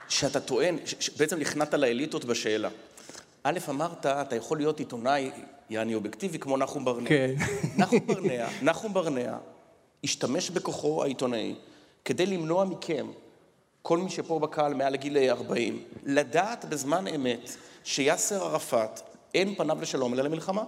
שאתה 0.09 0.41
טוען, 0.41 0.77
בעצם 1.19 1.39
נכנעת 1.39 1.75
לאליטות 1.75 2.25
בשאלה. 2.25 2.69
א', 3.45 3.59
אמרת, 3.69 4.07
אתה 4.07 4.37
יכול 4.37 4.59
להיות 4.59 4.79
עיתונאי, 4.79 5.31
יעני 5.73 5.95
אובייקטיבי, 5.95 6.39
כמו 6.39 6.57
נחום 6.57 6.85
ברנע. 6.85 7.09
כן. 7.09 7.35
נחום 7.77 7.99
ברנע, 8.07 8.49
נחום 8.63 8.95
ברנע, 8.95 9.37
השתמש 10.05 10.51
בכוחו 10.51 11.03
העיתונאי 11.03 11.55
כדי 12.05 12.27
למנוע 12.27 12.65
מכם, 12.65 13.07
כל 13.83 13.99
מי 13.99 14.11
שפה 14.11 14.39
בקהל 14.39 14.75
מעל 14.75 14.93
לגיל 14.93 15.31
40, 15.31 15.83
לדעת 16.05 16.65
בזמן 16.65 17.07
אמת 17.09 17.51
שיאסר 17.85 18.45
ערפאת, 18.45 19.01
אין 19.35 19.55
פניו 19.55 19.79
לשלום 19.81 20.15
אלא 20.15 20.23
למלחמה. 20.23 20.65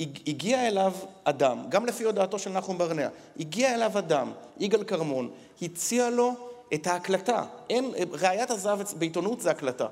הג- 0.00 0.18
הגיע 0.28 0.68
אליו 0.68 0.92
אדם, 1.24 1.58
גם 1.68 1.86
לפי 1.86 2.04
הודעתו 2.04 2.38
של 2.38 2.50
נחום 2.50 2.78
ברנע, 2.78 3.08
הגיע 3.40 3.74
אליו 3.74 3.98
אדם, 3.98 4.32
יגאל 4.60 4.84
כרמון, 4.84 5.30
הציע 5.62 6.10
לו 6.10 6.32
את 6.74 6.86
ההקלטה. 6.86 7.44
אין, 7.70 7.90
ראיית 8.12 8.50
הזהב 8.50 8.80
בעיתונות 8.98 9.40
זה 9.40 9.50
הקלטה. 9.50 9.86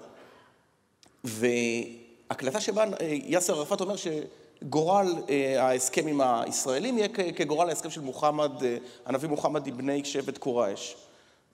והקלטה 2.30 2.60
שבה 2.60 2.84
אה, 2.84 3.06
יאסר 3.24 3.58
ערפאת 3.58 3.80
אומר 3.80 3.94
שגורל 3.96 5.14
אה, 5.28 5.62
ההסכם 5.64 6.06
עם 6.06 6.20
הישראלים 6.20 6.98
יהיה 6.98 7.08
כגורל 7.36 7.68
ההסכם 7.68 7.90
של 7.90 8.00
מוחמד, 8.00 8.62
אה, 8.64 8.76
הנביא 9.06 9.28
מוחמד 9.28 9.68
אבני 9.68 10.04
שבט 10.04 10.38
קורייש. 10.38 10.96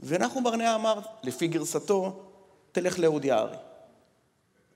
ונחום 0.00 0.44
ברנע 0.44 0.74
אמר, 0.74 0.98
לפי 1.22 1.46
גרסתו, 1.48 2.12
תלך 2.72 2.98
לאהוד 2.98 3.24
יערי. 3.24 3.56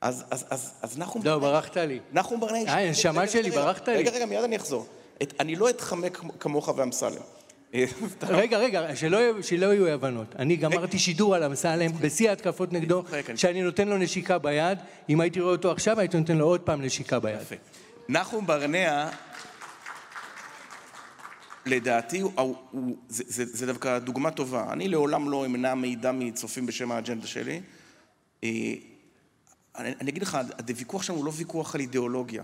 אז, 0.01 0.25
אז, 0.31 0.45
אז, 0.51 0.73
אז 0.83 0.99
נחום 0.99 1.23
לא, 1.25 1.39
ברחת 1.39 1.77
לי. 1.77 2.01
נחום 2.13 2.41
ברנע... 2.41 2.59
אה, 2.79 2.91
נשמה 2.91 3.29
שלי, 3.29 3.51
ברחת 3.51 3.89
לי. 3.89 3.97
רגע, 3.97 4.11
רגע, 4.11 4.27
מיד 4.27 4.45
אני 4.45 4.57
אחזור. 4.57 4.87
את, 5.23 5.35
אני 5.41 5.57
לא 5.57 5.71
אתחמק 5.71 6.17
כמו- 6.17 6.33
כמוך 6.41 6.69
ואמסלם. 6.77 7.23
אה, 7.75 7.85
רגע, 8.29 8.59
רגע, 8.59 8.97
שלא, 8.97 9.17
יהיו- 9.17 9.43
שלא 9.43 9.67
יהיו 9.67 9.87
אי 9.87 9.93
הבנות. 9.93 10.37
אני 10.39 10.57
גמרתי 10.57 10.99
שידור 10.99 11.35
על 11.35 11.45
אמסלם 11.45 11.93
בשיא 12.01 12.31
ההתקפות 12.31 12.73
נגדו, 12.73 13.03
אני- 13.13 13.37
שאני 13.37 13.63
נותן 13.63 13.89
לו 13.89 13.99
נשיקה 13.99 14.39
ביד. 14.39 14.79
אם 15.09 15.21
הייתי 15.21 15.41
רואה 15.41 15.53
אותו 15.53 15.71
עכשיו, 15.73 16.01
הייתי 16.01 16.17
נותן 16.19 16.37
לו 16.37 16.45
עוד 16.47 16.61
פעם 16.61 16.83
נשיקה 16.83 17.21
ביד. 17.21 17.39
נחום 18.09 18.47
ברנע, 18.47 19.09
לדעתי, 21.67 22.21
הוא, 22.21 22.33
הוא, 22.71 22.97
זה, 23.09 23.25
זה, 23.27 23.45
זה 23.45 23.67
דווקא 23.67 23.99
דוגמה 23.99 24.31
טובה. 24.31 24.73
אני 24.73 24.89
לעולם 24.89 25.31
לא 25.31 25.47
אמנע 25.47 25.75
מידע 25.75 26.13
מצופים 26.13 26.67
בשם 26.67 26.93
האג'נדה 26.93 27.27
שלי. 27.27 27.61
אה, 28.45 28.49
אני, 29.79 29.93
אני 30.01 30.11
אגיד 30.11 30.23
לך, 30.23 30.39
הוויכוח 30.69 31.03
שם 31.03 31.15
הוא 31.15 31.25
לא 31.25 31.33
ויכוח 31.35 31.75
על 31.75 31.81
אידיאולוגיה, 31.81 32.43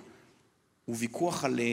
הוא 0.84 0.96
ויכוח 0.98 1.44
על, 1.44 1.60
אה, 1.60 1.64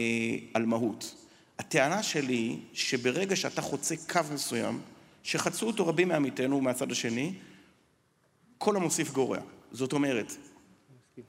על 0.53 0.65
מהות. 0.65 1.15
הטענה 1.59 2.03
שלי 2.03 2.33
היא 2.33 2.59
שברגע 2.73 3.35
שאתה 3.35 3.61
חוצה 3.61 3.95
קו 4.09 4.19
מסוים, 4.33 4.81
שחצו 5.23 5.67
אותו 5.67 5.87
רבים 5.87 6.07
מעמיתינו 6.07 6.61
מהצד 6.61 6.91
השני, 6.91 7.33
כל 8.57 8.75
המוסיף 8.75 9.11
גורע. 9.11 9.39
זאת 9.71 9.93
אומרת, 9.93 10.33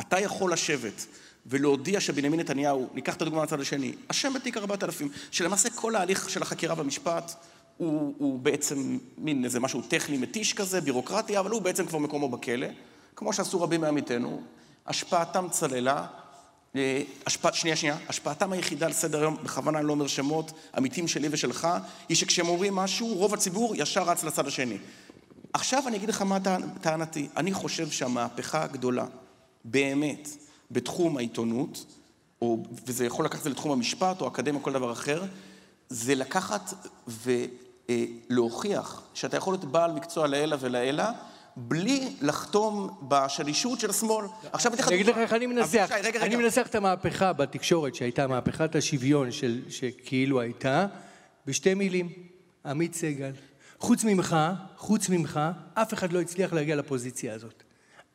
אתה 0.00 0.20
יכול 0.20 0.52
לשבת 0.52 1.06
ולהודיע 1.46 2.00
שבנימין 2.00 2.40
נתניהו, 2.40 2.88
ניקח 2.94 3.16
את 3.16 3.22
הדוגמה 3.22 3.40
מהצד 3.40 3.60
השני, 3.60 3.94
אשם 4.08 4.32
בתיק 4.34 4.56
4000, 4.56 5.08
שלמעשה 5.30 5.70
כל 5.70 5.96
ההליך 5.96 6.30
של 6.30 6.42
החקירה 6.42 6.74
במשפט 6.74 7.34
הוא, 7.76 8.14
הוא 8.18 8.38
בעצם 8.38 8.98
מין 9.18 9.44
איזה 9.44 9.60
משהו 9.60 9.82
טכני 9.82 10.16
מתיש 10.16 10.52
כזה, 10.52 10.80
בירוקרטי, 10.80 11.38
אבל 11.38 11.50
הוא 11.50 11.62
בעצם 11.62 11.86
כבר 11.86 11.98
מקומו 11.98 12.28
בכלא, 12.28 12.66
כמו 13.16 13.32
שעשו 13.32 13.62
רבים 13.62 13.80
מעמיתינו, 13.80 14.42
השפעתם 14.86 15.46
צללה, 15.50 16.06
אה, 16.78 17.02
השפע, 17.26 17.52
שנייה, 17.52 17.76
שנייה, 17.76 17.96
השפעתם 18.08 18.52
היחידה 18.52 18.86
על 18.86 18.92
סדר 18.92 19.20
היום, 19.20 19.36
בכוונה 19.42 19.78
אני 19.78 19.86
לא 19.86 19.92
אומר 19.92 20.06
שמות, 20.06 20.52
עמיתים 20.76 21.08
שלי 21.08 21.28
ושלך, 21.30 21.68
היא 22.08 22.16
שכשהם 22.16 22.48
אומרים 22.48 22.74
משהו, 22.74 23.06
רוב 23.06 23.34
הציבור 23.34 23.74
ישר 23.76 24.02
רץ 24.02 24.24
לצד 24.24 24.46
השני. 24.46 24.78
עכשיו 25.52 25.88
אני 25.88 25.96
אגיד 25.96 26.08
לך 26.08 26.22
מה 26.22 26.38
טענ- 26.44 26.78
טענתי. 26.80 27.28
אני 27.36 27.52
חושב 27.52 27.90
שהמהפכה 27.90 28.62
הגדולה, 28.62 29.04
באמת, 29.64 30.28
בתחום 30.70 31.16
העיתונות, 31.16 31.84
או, 32.42 32.62
וזה 32.86 33.06
יכול 33.06 33.24
לקחת 33.24 33.38
את 33.38 33.44
זה 33.44 33.50
לתחום 33.50 33.72
המשפט 33.72 34.20
או 34.20 34.28
אקדמיה 34.28 34.60
כל 34.60 34.72
דבר 34.72 34.92
אחר, 34.92 35.22
זה 35.88 36.14
לקחת 36.14 36.74
ולהוכיח 38.28 39.02
שאתה 39.14 39.36
יכול 39.36 39.54
להיות 39.54 39.64
בעל 39.64 39.92
מקצוע 39.92 40.26
לעילא 40.26 40.56
ולעילא, 40.60 41.04
בלי 41.56 42.08
לחתום 42.20 42.88
בשלישות 43.02 43.80
של 43.80 43.90
השמאל. 43.90 44.26
עכשיו 44.52 44.72
אני 44.74 44.94
אגיד 44.94 45.06
לך 45.06 45.18
איך 45.18 45.32
אני 45.32 45.46
מנסח, 45.46 45.90
אני 46.20 46.36
מנסח 46.36 46.66
את 46.70 46.74
המהפכה 46.74 47.32
בתקשורת 47.32 47.94
שהייתה 47.94 48.26
מהפכת 48.26 48.76
השוויון 48.76 49.28
שכאילו 49.68 50.40
הייתה, 50.40 50.86
בשתי 51.46 51.74
מילים, 51.74 52.08
עמית 52.66 52.94
סגל. 52.94 53.30
חוץ 53.78 54.04
ממך, 54.04 54.36
חוץ 54.76 55.08
ממך, 55.08 55.40
אף 55.74 55.94
אחד 55.94 56.12
לא 56.12 56.20
הצליח 56.20 56.52
להגיע 56.52 56.76
לפוזיציה 56.76 57.34
הזאת. 57.34 57.62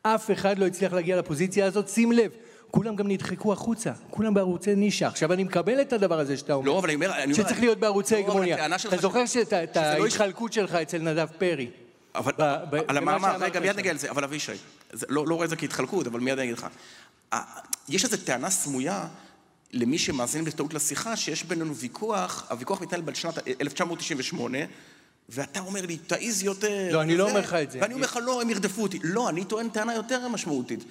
אף 0.02 0.30
אחד 0.30 0.58
לא 0.58 0.66
הצליח 0.66 0.92
להגיע 0.92 1.16
לפוזיציה 1.16 1.66
הזאת, 1.66 1.88
שים 1.88 2.12
לב, 2.12 2.30
כולם 2.70 2.96
גם 2.96 3.08
נדחקו 3.08 3.52
החוצה, 3.52 3.92
כולם 4.10 4.34
בערוצי 4.34 4.74
נישה. 4.74 5.06
עכשיו 5.06 5.32
אני 5.32 5.44
מקבל 5.44 5.80
את 5.80 5.92
הדבר 5.92 6.18
הזה 6.18 6.36
שאתה 6.36 6.52
אומר. 6.52 6.66
לא, 6.66 6.78
אבל 6.78 6.90
אני 6.90 6.94
אומר... 6.94 7.34
שצריך 7.34 7.60
להיות 7.60 7.78
בערוצי 7.78 8.16
הגמוניה. 8.16 8.66
אתה 8.66 8.96
זוכר 8.96 9.24
את 9.62 9.76
לא 9.76 10.04
ההתחלקות 10.04 10.52
שלך 10.52 10.74
אצל 10.74 10.98
נדב 10.98 11.28
פרי. 11.38 11.70
אבל 12.14 12.32
על 12.88 12.96
המאמר, 12.96 13.36
רגע, 13.36 13.60
מיד 13.60 13.76
נגיע 13.76 13.92
לזה, 13.92 14.10
אבל 14.10 14.24
אבישי, 14.24 14.52
לא, 15.08 15.26
לא 15.26 15.34
רואה 15.34 15.44
את 15.44 15.50
זה 15.50 15.56
כהתחלקות, 15.56 16.06
אבל 16.06 16.20
מיד 16.20 16.38
אני 16.38 16.52
אגיד 16.52 16.58
לך. 16.58 16.66
יש 17.88 18.04
איזו 18.04 18.16
טענה 18.16 18.50
סמויה 18.50 19.06
למי 19.72 19.98
שמאזין 19.98 20.44
בטעות 20.44 20.74
לשיחה, 20.74 21.16
שיש 21.16 21.44
בינינו 21.44 21.76
ויכוח, 21.76 22.46
הוויכוח 22.50 22.80
מתנהל 22.80 23.00
בשנת 23.00 23.38
1998, 23.60 24.58
ואתה 25.28 25.60
אומר 25.60 25.86
לי, 25.86 25.96
תעיז 25.96 26.42
יותר. 26.42 26.88
לא, 26.92 27.02
אני 27.02 27.16
לא 27.16 27.28
אומר 27.28 27.40
לך 27.40 27.54
את 27.54 27.70
זה. 27.70 27.78
ואני 27.82 27.94
אומר 27.94 28.04
לך, 28.04 28.18
לא, 28.22 28.42
הם 28.42 28.50
ירדפו 28.50 28.82
אותי. 28.82 28.98
לא, 29.02 29.28
אני 29.28 29.44
טוען 29.44 29.68
טענה 29.68 29.94
יותר 29.94 30.28
משמעותית. 30.28 30.84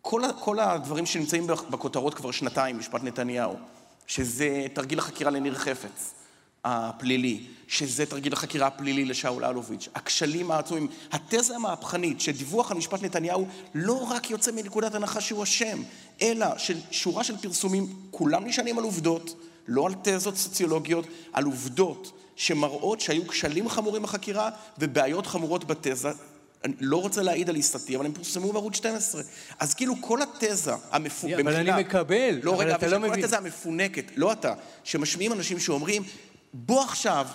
כל, 0.00 0.22
כל 0.40 0.60
הדברים 0.60 1.06
שנמצאים 1.06 1.46
בכותרות 1.46 2.14
כבר 2.14 2.30
שנתיים, 2.30 2.78
משפט 2.78 3.02
נתניהו, 3.02 3.56
שזה 4.06 4.66
תרגיל 4.72 4.98
החקירה 4.98 5.30
לניר 5.30 5.54
חפץ, 5.54 6.14
הפלילי, 6.64 7.40
שזה 7.68 8.06
תרגיל 8.06 8.32
החקירה 8.32 8.66
הפלילי 8.66 9.04
לשאול 9.04 9.44
אלוביץ', 9.44 9.88
הכשלים 9.94 10.50
העצומים, 10.50 10.88
התזה 11.12 11.56
המהפכנית 11.56 12.20
שדיווח 12.20 12.70
על 12.70 12.76
משפט 12.76 13.02
נתניהו 13.02 13.46
לא 13.74 14.06
רק 14.10 14.30
יוצא 14.30 14.52
מנקודת 14.52 14.94
הנחה 14.94 15.20
שהוא 15.20 15.42
אשם, 15.42 15.82
אלא 16.22 16.46
ששורה 16.58 17.24
של 17.24 17.36
פרסומים, 17.36 17.86
כולם 18.10 18.44
נשענים 18.46 18.78
על 18.78 18.84
עובדות, 18.84 19.40
לא 19.68 19.86
על 19.86 19.94
תזות 20.02 20.36
סוציולוגיות, 20.36 21.06
על 21.32 21.44
עובדות 21.44 22.12
שמראות 22.36 23.00
שהיו 23.00 23.28
כשלים 23.28 23.68
חמורים 23.68 24.02
בחקירה 24.02 24.50
ובעיות 24.78 25.26
חמורות 25.26 25.64
בתזה. 25.64 26.10
אני 26.64 26.74
לא 26.80 26.96
רוצה 26.96 27.22
להעיד 27.22 27.48
על 27.48 27.54
עיסתי, 27.54 27.96
אבל 27.96 28.06
הם 28.06 28.12
פורסמו 28.12 28.52
בערוץ 28.52 28.76
12. 28.76 29.22
אז 29.58 29.74
כאילו 29.74 29.94
כל 30.00 30.18
התזה 30.22 30.72
המפונקת... 30.90 31.40
אבל 31.40 31.54
אני 31.54 31.82
מקבל, 31.82 32.38
לא, 32.42 32.60
רגע, 32.60 32.76
אתה 32.76 32.86
לא 32.86 32.98
מבין. 32.98 33.14
כל 33.14 33.20
התזה 33.20 33.38
המפונקת, 33.38 34.04
לא 34.16 34.32
אתה, 34.32 34.54
שמשמיעים 34.84 35.32
אנשים 35.32 35.60
שאומרים, 35.60 36.02
בוא 36.54 36.82
עכשיו, 36.82 37.26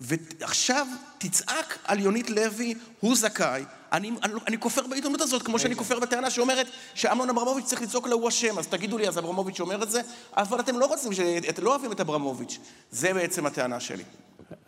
ועכשיו 0.00 0.86
תצעק 1.18 1.78
על 1.84 2.00
יונית 2.00 2.30
לוי, 2.30 2.74
הוא 3.00 3.16
זכאי. 3.16 3.64
אני, 3.92 4.10
אני, 4.22 4.34
אני 4.46 4.60
כופר 4.60 4.86
בעיתונות 4.86 5.20
הזאת, 5.20 5.42
כמו 5.42 5.58
שאני 5.58 5.76
כופר 5.76 6.00
בטענה 6.00 6.30
שאומרת 6.30 6.66
שאמנון 6.94 7.30
אברמוביץ' 7.30 7.64
צריך 7.64 7.82
לצעוק 7.82 8.06
לה, 8.06 8.14
הוא 8.14 8.28
אשם. 8.28 8.58
אז 8.58 8.66
תגידו 8.66 8.98
לי, 8.98 9.08
אז 9.08 9.18
אברמוביץ' 9.18 9.60
אומר 9.60 9.82
את 9.82 9.90
זה? 9.90 10.00
אבל 10.36 10.60
אתם 10.60 10.78
לא 10.78 10.86
רוצים, 10.86 11.12
אתם 11.48 11.64
לא 11.64 11.70
אוהבים 11.70 11.92
את 11.92 12.00
אברמוביץ'. 12.00 12.58
זה 12.90 13.14
בעצם 13.14 13.46
הטענה 13.46 13.80
שלי. 13.80 14.04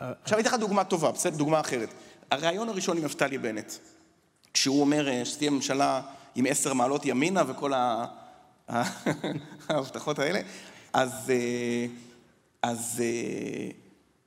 עכשיו, 0.01 0.39
אני 0.39 0.49
אתן 0.49 0.55
לך 0.55 0.61
דוגמה 0.61 0.85
טובה, 0.85 1.11
בסדר? 1.11 1.37
דוגמה 1.37 1.61
אחרת. 1.61 1.89
הרעיון 2.31 2.69
הראשון 2.69 2.97
עם 2.97 3.05
נפתלי 3.05 3.39
בנט, 3.39 3.73
כשהוא 4.55 4.81
אומר 4.81 5.25
שתהיה 5.25 5.51
ממשלה 5.51 6.01
עם 6.35 6.47
עשר 6.49 6.73
מעלות 6.73 7.07
ימינה 7.07 7.43
וכל 7.47 7.73
ההבטחות 9.69 10.19
האלה, 10.19 10.41
אז, 10.93 11.31
אה, 11.31 11.87
אז 12.67 13.03
אה, 13.05 13.71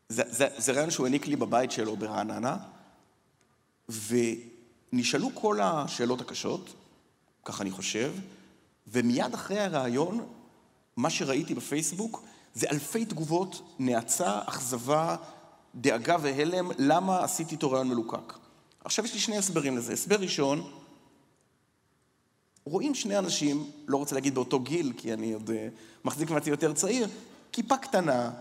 זה, 0.09 0.23
זה, 0.27 0.47
זה 0.57 0.71
רעיון 0.71 0.91
שהוא 0.91 1.05
העניק 1.05 1.27
לי 1.27 1.35
בבית 1.35 1.71
שלו 1.71 1.97
ברעננה, 1.97 2.57
ונשאלו 3.89 5.29
כל 5.33 5.59
השאלות 5.61 6.21
הקשות, 6.21 6.73
כך 7.45 7.61
אני 7.61 7.71
חושב, 7.71 8.13
ומיד 8.87 9.33
אחרי 9.33 9.59
הרעיון, 9.59 10.25
מה 10.97 11.09
שראיתי 11.09 11.55
בפייסבוק, 11.55 12.23
זה 12.53 12.67
אלפי 12.71 13.05
תגובות, 13.05 13.75
נאצה, 13.79 14.39
אכזבה, 14.45 15.15
דאגה 15.75 16.17
והלם, 16.21 16.71
למה 16.77 17.23
עשיתי 17.23 17.55
איתו 17.55 17.71
רעיון 17.71 17.87
מלוקק. 17.87 18.33
עכשיו 18.83 19.05
יש 19.05 19.13
לי 19.13 19.19
שני 19.19 19.37
הסברים 19.37 19.77
לזה. 19.77 19.93
הסבר 19.93 20.15
ראשון, 20.15 20.71
רואים 22.65 22.95
שני 22.95 23.17
אנשים, 23.17 23.71
לא 23.87 23.97
רוצה 23.97 24.15
להגיד 24.15 24.35
באותו 24.35 24.59
גיל, 24.59 24.93
כי 24.97 25.13
אני 25.13 25.33
עוד 25.33 25.49
uh, 25.49 25.53
מחזיק 26.05 26.29
מעצמי 26.29 26.51
יותר 26.51 26.73
צעיר, 26.73 27.07
כיפה 27.51 27.77
קטנה, 27.77 28.31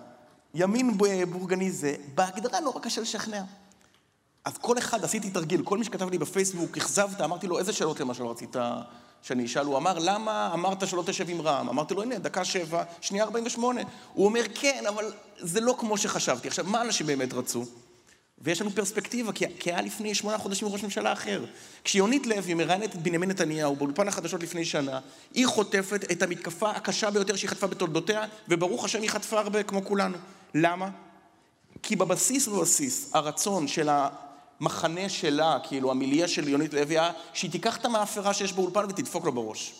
ימין 0.55 0.99
בורגני 1.31 1.71
זה, 1.71 1.95
בהגדרה 2.15 2.61
נורא 2.61 2.81
קשה 2.81 3.01
לשכנע. 3.01 3.43
אז 4.45 4.59
כל 4.59 4.79
אחד, 4.79 5.05
עשיתי 5.05 5.31
תרגיל, 5.31 5.63
כל 5.65 5.79
מי 5.79 5.85
שכתב 5.85 6.11
לי 6.11 6.19
בפייסבוק, 6.19 6.77
אכזבת, 6.77 7.21
אמרתי 7.21 7.47
לו, 7.47 7.59
איזה 7.59 7.73
שאלות 7.73 8.01
למשל 8.01 8.27
רצית 8.27 8.57
שאני 9.23 9.45
אשאל? 9.45 9.67
הוא 9.67 9.77
אמר, 9.77 9.99
למה 9.99 10.51
אמרת 10.55 10.89
שלא 10.89 11.03
תשב 11.07 11.29
עם 11.29 11.41
רע"מ? 11.41 11.69
אמרתי 11.69 11.95
לו, 11.95 12.03
הנה, 12.03 12.19
דקה 12.19 12.45
שבע, 12.45 12.83
שנייה 13.01 13.25
ארבעים 13.25 13.47
ושמונה. 13.47 13.81
הוא 14.15 14.27
אומר, 14.27 14.43
כן, 14.55 14.85
אבל 14.89 15.13
זה 15.39 15.61
לא 15.61 15.75
כמו 15.79 15.99
שחשבתי. 15.99 16.49
עכשיו, 16.49 16.65
מה 16.69 16.83
אנשים 16.83 17.07
באמת 17.07 17.33
רצו? 17.33 17.65
ויש 18.43 18.61
לנו 18.61 18.71
פרספקטיבה, 18.71 19.33
כי, 19.33 19.45
כי 19.59 19.71
היה 19.71 19.83
לפני 19.83 20.15
שמונה 20.15 20.39
חודשים 20.39 20.69
ראש 20.69 20.83
ממשלה 20.83 21.13
אחר. 21.13 21.45
כשיונית 21.85 22.27
לוי 22.27 22.55
מראיינת 22.55 22.95
את 22.95 23.03
בנימין 23.03 23.31
נתניהו 23.31 23.77
באולפן 23.77 24.09
החדשות 24.09 24.43
לפני 24.43 24.65
שנה, 24.65 25.01
היא 25.35 25.47
חוטפת 25.47 26.13
את 26.13 26.23
המתקפה 26.23 26.71
הקשה 26.71 27.11
ביותר 27.11 27.37
שהיא 27.37 27.51
חטפה 27.51 27.67
בתולדותיה, 27.67 28.25
וברוך 28.49 28.85
השם 28.85 29.03
היא 29.03 29.11
חטפה 29.11 29.41
הרבה 29.41 29.63
כמו 29.63 29.85
כולנו. 29.85 30.17
למה? 30.55 30.89
כי 31.83 31.97
בבסיס 31.97 32.49
ובבסיס, 32.49 33.11
הרצון 33.15 33.69
של 33.69 33.89
המחנה 34.61 35.09
שלה, 35.09 35.59
כאילו 35.69 35.91
המיליה 35.91 36.29
של 36.29 36.49
יונית 36.49 36.75
לוי, 36.75 36.99
היה 36.99 37.11
שהיא 37.33 37.51
תיקח 37.51 37.77
את 37.77 37.85
המאפרה 37.85 38.35
שיש 38.35 38.53
באולפן 38.53 38.85
ותדפוק 38.89 39.25
לו 39.25 39.33
בראש. 39.33 39.75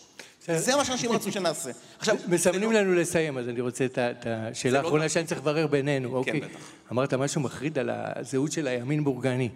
זה 0.45 0.75
מה 0.75 0.85
שאנשים 0.85 1.11
רצו 1.11 1.31
שנעשה. 1.31 1.71
עכשיו... 1.99 2.15
מסמנים 2.27 2.71
לנו 2.71 2.93
לסיים, 2.93 3.37
אז 3.37 3.49
אני 3.49 3.61
רוצה 3.61 3.85
את 3.85 4.27
השאלה 4.27 4.73
לא 4.73 4.85
האחרונה 4.85 5.09
שאני 5.09 5.25
צריך 5.25 5.41
לברר 5.41 5.67
בינינו. 5.67 6.09
כן, 6.09 6.15
אוקיי. 6.15 6.39
בטח. 6.39 6.59
אמרת 6.91 7.13
משהו 7.13 7.41
מחריד 7.41 7.79
על 7.79 7.89
הזהות 7.93 8.51
של 8.51 8.67
הימין 8.67 9.03
בורגני. 9.03 9.49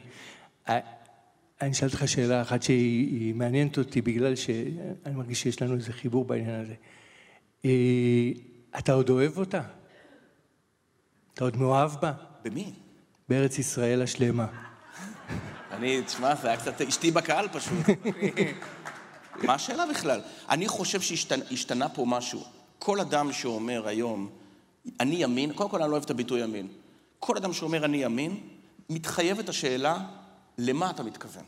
אני 1.61 1.71
אשאל 1.71 1.87
אותך 1.87 2.07
שאלה 2.07 2.41
אחת 2.41 2.63
שהיא 2.63 3.35
מעניינת 3.35 3.77
אותי, 3.77 4.01
בגלל 4.01 4.35
שאני 4.35 5.15
מרגיש 5.15 5.41
שיש 5.41 5.61
לנו 5.61 5.75
איזה 5.75 5.93
חיבור 5.93 6.25
בעניין 6.25 6.61
הזה. 6.61 6.73
אה, 7.65 7.71
אתה 8.79 8.93
עוד 8.93 9.09
אוהב 9.09 9.37
אותה? 9.37 9.61
אתה 11.33 11.43
עוד 11.43 11.57
מאוהב 11.57 11.91
בה? 12.01 12.11
במי? 12.43 12.73
בארץ 13.29 13.59
ישראל 13.59 14.01
השלמה. 14.01 14.47
אני, 15.73 16.01
תשמע, 16.01 16.35
זה 16.35 16.47
היה 16.47 16.57
קצת 16.57 16.81
אשתי 16.81 17.11
בקהל 17.11 17.47
פשוט. 17.47 17.85
מה 19.47 19.53
השאלה 19.53 19.85
בכלל? 19.85 20.21
אני 20.49 20.67
חושב 20.67 21.01
שהשתנה 21.01 21.89
פה 21.89 22.05
משהו. 22.05 22.43
כל 22.79 22.99
אדם 22.99 23.33
שאומר 23.33 23.87
היום, 23.87 24.29
אני 24.99 25.15
ימין, 25.15 25.53
קודם 25.53 25.69
כל 25.69 25.81
אני 25.81 25.89
לא 25.89 25.93
אוהב 25.93 26.03
את 26.03 26.09
הביטוי 26.09 26.41
ימין. 26.41 26.67
כל 27.19 27.37
אדם 27.37 27.53
שאומר 27.53 27.85
אני 27.85 28.03
ימין, 28.03 28.39
מתחייבת 28.89 29.49
השאלה, 29.49 29.97
למה 30.57 30.89
אתה 30.89 31.03
מתכוון? 31.03 31.43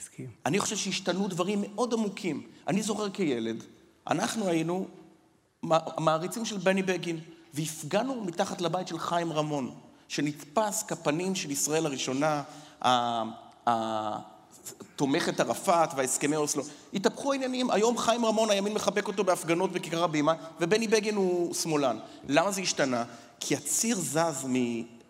מסכים. 0.00 0.30
אני 0.46 0.58
חושב 0.58 0.76
שהשתנו 0.76 1.28
דברים 1.28 1.62
מאוד 1.62 1.92
עמוקים. 1.92 2.46
אני 2.68 2.82
זוכר 2.82 3.10
כילד, 3.10 3.64
אנחנו 4.06 4.48
היינו 4.48 4.86
מעריצים 5.98 6.44
של 6.44 6.56
בני 6.58 6.82
בגין, 6.82 7.20
והפגנו 7.54 8.24
מתחת 8.24 8.60
לבית 8.60 8.88
של 8.88 8.98
חיים 8.98 9.32
רמון, 9.32 9.74
שנתפס 10.08 10.82
כפנים 10.82 11.34
של 11.34 11.50
ישראל 11.50 11.86
הראשונה, 11.86 12.42
תומכת 14.96 15.40
ערפאת 15.40 15.88
והסכמי 15.96 16.36
אוסלו. 16.36 16.62
התהפכו 16.94 17.32
העניינים, 17.32 17.70
היום 17.70 17.98
חיים 17.98 18.24
רמון, 18.24 18.50
הימין 18.50 18.74
מחבק 18.74 19.06
אותו 19.06 19.24
בהפגנות 19.24 19.72
בכיכר 19.72 20.04
הבימה, 20.04 20.34
ובני 20.60 20.88
בגין 20.88 21.14
הוא 21.14 21.54
שמאלן. 21.54 21.98
למה 22.28 22.50
זה 22.50 22.60
השתנה? 22.60 23.04
כי 23.40 23.56
הציר 23.56 23.96
זז 23.96 24.46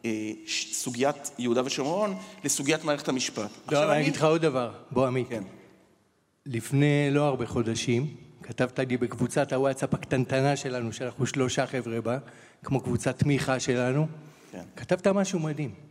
מסוגיית 0.05 1.31
יהודה 1.39 1.63
ושומרון 1.65 2.17
לסוגיית 2.45 2.85
מערכת 2.85 3.09
המשפט. 3.09 3.51
לא, 3.73 3.93
אני 3.93 4.03
אגיד 4.03 4.17
לך 4.17 4.25
עוד 4.25 4.43
דבר, 4.43 4.73
בוא 4.91 5.07
עמית. 5.07 5.29
כן. 5.29 5.43
לפני 6.47 7.09
לא 7.11 7.23
הרבה 7.23 7.47
חודשים, 7.47 8.15
כתבת 8.43 8.79
לי 8.79 8.97
בקבוצת 8.97 9.53
הוואטסאפ 9.53 9.95
הקטנטנה 9.95 10.57
שלנו, 10.57 10.93
שאנחנו 10.93 11.27
שלושה 11.27 11.67
חבר'ה 11.67 12.01
בה, 12.01 12.19
כמו 12.65 12.81
קבוצת 12.81 13.19
תמיכה 13.19 13.61
שלנו, 13.61 14.07
כן. 14.53 14.63
כתבת 14.77 15.07
משהו 15.07 15.39
מדהים. 15.39 15.88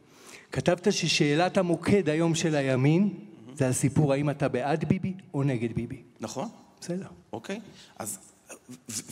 כתבת 0.52 0.94
ששאלת 0.94 1.58
המוקד 1.58 2.10
היום 2.10 2.36
של 2.36 2.56
הימין 2.56 3.14
זה 3.56 3.68
הסיפור 3.68 4.14
האם 4.14 4.30
אתה 4.30 4.48
בעד 4.48 4.86
ביבי 4.86 5.14
או 5.34 5.44
נגד 5.44 5.74
ביבי. 5.74 6.02
נכון. 6.20 6.50
בסדר. 6.82 7.08
אוקיי. 7.34 7.60
אז, 8.00 8.20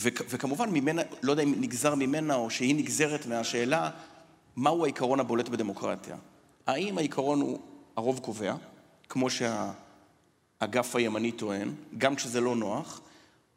וכמובן 0.08 0.70
ממנה, 0.70 1.02
לא 1.22 1.30
יודע 1.30 1.42
אם 1.42 1.54
נגזר 1.60 1.94
ממנה 1.94 2.34
או 2.34 2.50
שהיא 2.50 2.74
נגזרת 2.74 3.26
מהשאלה, 3.26 3.90
מהו 4.56 4.84
העיקרון 4.84 5.20
הבולט 5.20 5.48
בדמוקרטיה? 5.48 6.16
האם 6.66 6.98
העיקרון 6.98 7.40
הוא 7.40 7.58
הרוב 7.96 8.18
קובע, 8.18 8.54
כמו 9.08 9.28
שהאגף 9.30 10.96
הימני 10.96 11.32
טוען, 11.32 11.72
גם 11.98 12.16
כשזה 12.16 12.40
לא 12.40 12.56
נוח, 12.56 13.00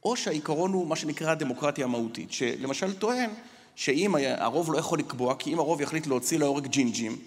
או 0.03 0.15
שהעיקרון 0.15 0.73
הוא 0.73 0.87
מה 0.87 0.95
שנקרא 0.95 1.31
הדמוקרטיה 1.31 1.85
המהותית, 1.85 2.31
שלמשל 2.31 2.93
טוען 2.93 3.29
שאם 3.75 4.15
הרוב 4.37 4.73
לא 4.73 4.77
יכול 4.77 4.99
לקבוע, 4.99 5.35
כי 5.35 5.53
אם 5.53 5.59
הרוב 5.59 5.81
יחליט 5.81 6.07
להוציא 6.07 6.39
להורג 6.39 6.67
ג'ינג'ים, 6.67 7.17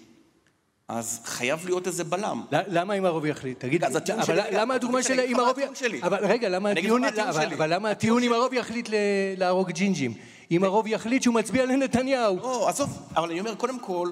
אז 0.87 1.19
חייב 1.25 1.65
להיות 1.65 1.87
איזה 1.87 2.03
בלם. 2.03 2.43
למה 2.51 2.93
אם 2.93 3.05
הרוב 3.05 3.25
יחליט? 3.25 3.59
תגיד, 3.59 3.83
אבל 3.83 4.39
למה 4.51 4.73
הדוגמה 4.73 4.97
אני 4.97 5.03
של 5.07 5.19
אם 5.19 5.39
הרוב... 5.39 5.55
אבל 6.01 6.25
רגע, 6.25 6.49
למה 6.49 6.69
הטיעון... 6.69 7.03
אבל- 7.03 7.73
למה 7.73 7.89
הטיעון 7.89 8.23
אם 8.23 8.33
הרוב 8.33 8.53
יחליט 8.53 8.89
להרוג 9.37 9.71
ג'ינג'ים? 9.71 10.13
אם 10.51 10.63
הרוב 10.63 10.87
יחליט 10.87 11.23
שהוא 11.23 11.35
מצביע 11.35 11.65
לנתניהו. 11.65 12.37
לא, 12.37 12.69
עזוב, 12.69 12.99
אבל 13.15 13.29
אני 13.31 13.39
אומר, 13.39 13.55
קודם 13.55 13.79
כל, 13.79 14.11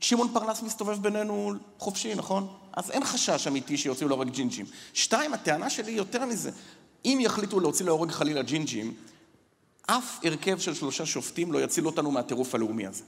שמעון 0.00 0.28
פרנס 0.32 0.62
מסתובב 0.62 1.02
בינינו 1.02 1.52
חופשי, 1.78 2.14
נכון? 2.14 2.48
אז 2.76 2.90
אין 2.90 3.04
חשש 3.04 3.46
אמיתי 3.46 3.76
שיוציאו 3.76 4.08
להורג 4.08 4.30
ג'ינג'ים. 4.30 4.66
שתיים, 4.94 5.34
הטענה 5.34 5.70
שלי 5.70 5.90
היא 5.92 5.96
יותר 5.96 6.24
מזה. 6.24 6.50
אם 7.04 7.18
יחליטו 7.20 7.60
להוציא 7.60 7.84
להורג 7.84 8.10
חלילה 8.10 8.42
ג'ינג'ים, 8.42 8.94
אף 9.86 10.18
הרכב 10.24 10.58
של 10.58 10.74
שלושה 10.74 11.06
שופטים 11.06 11.52
לא 11.52 11.58
יציל 11.62 11.86
אותנו 11.86 12.10
מהטירוף 12.10 12.54
הלאומי 12.54 12.86
הזה. 12.86 13.02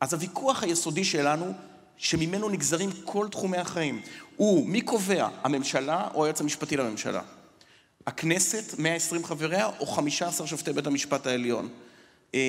אז 0.00 0.14
הוויכוח 0.14 0.62
היסודי 0.62 1.04
שלנו, 1.04 1.52
שממנו 1.98 2.48
נגזרים 2.48 2.90
כל 3.04 3.28
תחומי 3.30 3.56
החיים, 3.56 4.02
הוא 4.36 4.68
מי 4.68 4.80
קובע, 4.80 5.28
הממשלה 5.42 6.08
או 6.14 6.24
היועץ 6.24 6.40
המשפטי 6.40 6.76
לממשלה? 6.76 7.22
הכנסת, 8.06 8.78
120 8.78 9.24
חבריה, 9.24 9.66
או 9.66 9.86
15 9.86 10.46
שופטי 10.46 10.72
בית 10.72 10.86
המשפט 10.86 11.26
העליון? 11.26 11.68
אה, 12.34 12.40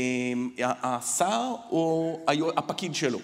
השר 0.60 1.56
או 1.72 2.20
הפקיד 2.58 2.96
שלו? 2.96 3.20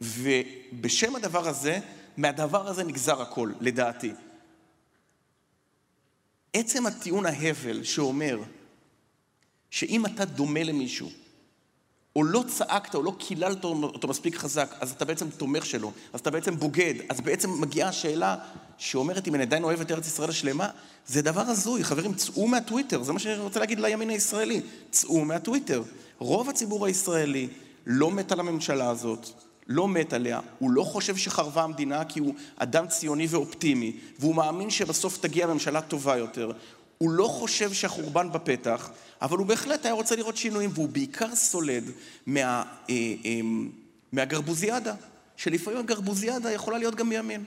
ובשם 0.00 1.16
הדבר 1.16 1.48
הזה, 1.48 1.78
מהדבר 2.16 2.68
הזה 2.68 2.84
נגזר 2.84 3.22
הכל, 3.22 3.52
לדעתי. 3.60 4.12
עצם 6.52 6.86
הטיעון 6.86 7.26
ההבל 7.26 7.84
שאומר 7.84 8.38
שאם 9.70 10.06
אתה 10.06 10.24
דומה 10.24 10.62
למישהו, 10.62 11.10
או 12.16 12.24
לא 12.24 12.44
צעקת 12.48 12.94
או 12.94 13.02
לא 13.02 13.12
קיללת 13.18 13.64
אותו 13.64 14.08
מספיק 14.08 14.36
חזק, 14.36 14.74
אז 14.80 14.90
אתה 14.90 15.04
בעצם 15.04 15.30
תומך 15.30 15.66
שלו, 15.66 15.92
אז 16.12 16.20
אתה 16.20 16.30
בעצם 16.30 16.56
בוגד, 16.56 16.94
אז 17.08 17.20
בעצם 17.20 17.60
מגיעה 17.60 17.88
השאלה 17.88 18.36
שאומרת 18.78 19.28
אם 19.28 19.34
אני 19.34 19.42
עדיין 19.42 19.64
אוהב 19.64 19.80
את 19.80 19.90
ארץ 19.90 20.06
ישראל 20.06 20.30
השלמה, 20.30 20.68
זה 21.06 21.22
דבר 21.22 21.40
הזוי. 21.40 21.84
חברים, 21.84 22.14
צאו 22.14 22.46
מהטוויטר, 22.46 23.02
זה 23.02 23.12
מה 23.12 23.18
שאני 23.18 23.38
רוצה 23.38 23.60
להגיד 23.60 23.80
לימין 23.80 24.10
הישראלי, 24.10 24.60
צאו 24.90 25.24
מהטוויטר. 25.24 25.82
רוב 26.18 26.48
הציבור 26.48 26.86
הישראלי 26.86 27.48
לא 27.86 28.10
מת 28.10 28.32
על 28.32 28.40
הממשלה 28.40 28.90
הזאת, 28.90 29.28
לא 29.66 29.88
מת 29.88 30.12
עליה, 30.12 30.40
הוא 30.58 30.70
לא 30.70 30.82
חושב 30.82 31.16
שחרבה 31.16 31.62
המדינה 31.62 32.04
כי 32.04 32.20
הוא 32.20 32.34
אדם 32.56 32.86
ציוני 32.86 33.26
ואופטימי, 33.30 33.96
והוא 34.18 34.34
מאמין 34.34 34.70
שבסוף 34.70 35.18
תגיע 35.18 35.46
ממשלה 35.46 35.80
טובה 35.80 36.16
יותר. 36.16 36.52
הוא 37.02 37.10
לא 37.10 37.24
חושב 37.28 37.72
שהחורבן 37.72 38.32
בפתח, 38.32 38.90
אבל 39.22 39.38
הוא 39.38 39.46
בהחלט 39.46 39.84
היה 39.84 39.94
רוצה 39.94 40.16
לראות 40.16 40.36
שינויים, 40.36 40.70
והוא 40.74 40.88
בעיקר 40.88 41.34
סולד 41.34 41.84
מה, 42.26 42.40
אה, 42.90 42.94
אה, 43.24 43.40
מהגרבוזיאדה, 44.12 44.94
שלפעמים 45.36 45.78
הגרבוזיאדה 45.78 46.52
יכולה 46.52 46.78
להיות 46.78 46.94
גם 46.94 47.08
מימין. 47.08 47.44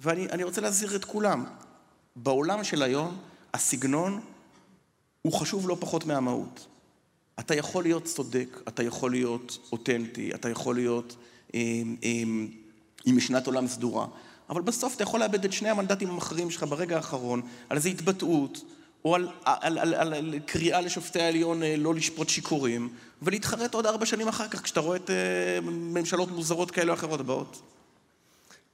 ואני 0.00 0.26
אני 0.26 0.44
רוצה 0.44 0.60
להזהיר 0.60 0.96
את 0.96 1.04
כולם, 1.04 1.44
בעולם 2.16 2.64
של 2.64 2.82
היום, 2.82 3.18
הסגנון 3.54 4.20
הוא 5.22 5.32
חשוב 5.32 5.68
לא 5.68 5.76
פחות 5.80 6.06
מהמהות. 6.06 6.66
אתה 7.40 7.54
יכול 7.54 7.82
להיות 7.82 8.04
צודק, 8.04 8.60
אתה 8.68 8.82
יכול 8.82 9.10
להיות 9.10 9.58
אותנטי, 9.72 10.34
אתה 10.34 10.48
יכול 10.48 10.74
להיות 10.74 11.16
אה, 11.54 11.60
אה, 12.04 12.22
עם 13.04 13.16
משנת 13.16 13.46
עולם 13.46 13.66
סדורה, 13.66 14.06
אבל 14.50 14.62
בסוף 14.62 14.94
אתה 14.94 15.02
יכול 15.02 15.20
לאבד 15.20 15.44
את 15.44 15.52
שני 15.52 15.68
המנדטים 15.68 16.10
המכריעים 16.10 16.50
שלך 16.50 16.62
ברגע 16.68 16.96
האחרון 16.96 17.42
על 17.68 17.76
איזו 17.76 17.88
התבטאות, 17.88 18.64
או 19.04 19.14
על, 19.14 19.28
על, 19.44 19.78
על, 19.78 19.94
על, 19.94 20.14
על 20.14 20.34
קריאה 20.46 20.80
לשופטי 20.80 21.20
העליון 21.20 21.62
אה, 21.62 21.74
לא 21.78 21.94
לשפוט 21.94 22.28
שיכורים, 22.28 22.88
ולהתחרט 23.22 23.74
עוד 23.74 23.86
ארבע 23.86 24.06
שנים 24.06 24.28
אחר 24.28 24.48
כך, 24.48 24.62
כשאתה 24.62 24.80
רואה 24.80 24.96
את 24.96 25.10
אה, 25.10 25.60
ממשלות 25.62 26.30
מוזרות 26.30 26.70
כאלה 26.70 26.92
או 26.92 26.96
אחרות 26.96 27.22
באות. 27.22 27.62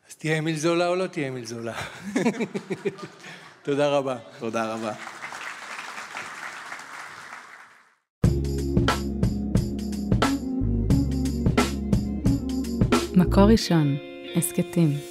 אז 0.08 0.14
תהיה 0.14 0.38
אמיל 0.38 0.56
זולה 0.56 0.88
או 0.88 0.96
לא 0.96 1.06
תהיה 1.06 1.28
אמיל 1.28 1.44
זולה? 1.44 1.72
תודה 3.62 3.88
רבה. 3.88 4.16
תודה 4.38 4.74
רבה. 4.74 4.92
מקור 13.16 13.44
ראשון, 13.44 13.96
הסכתים. 14.36 15.07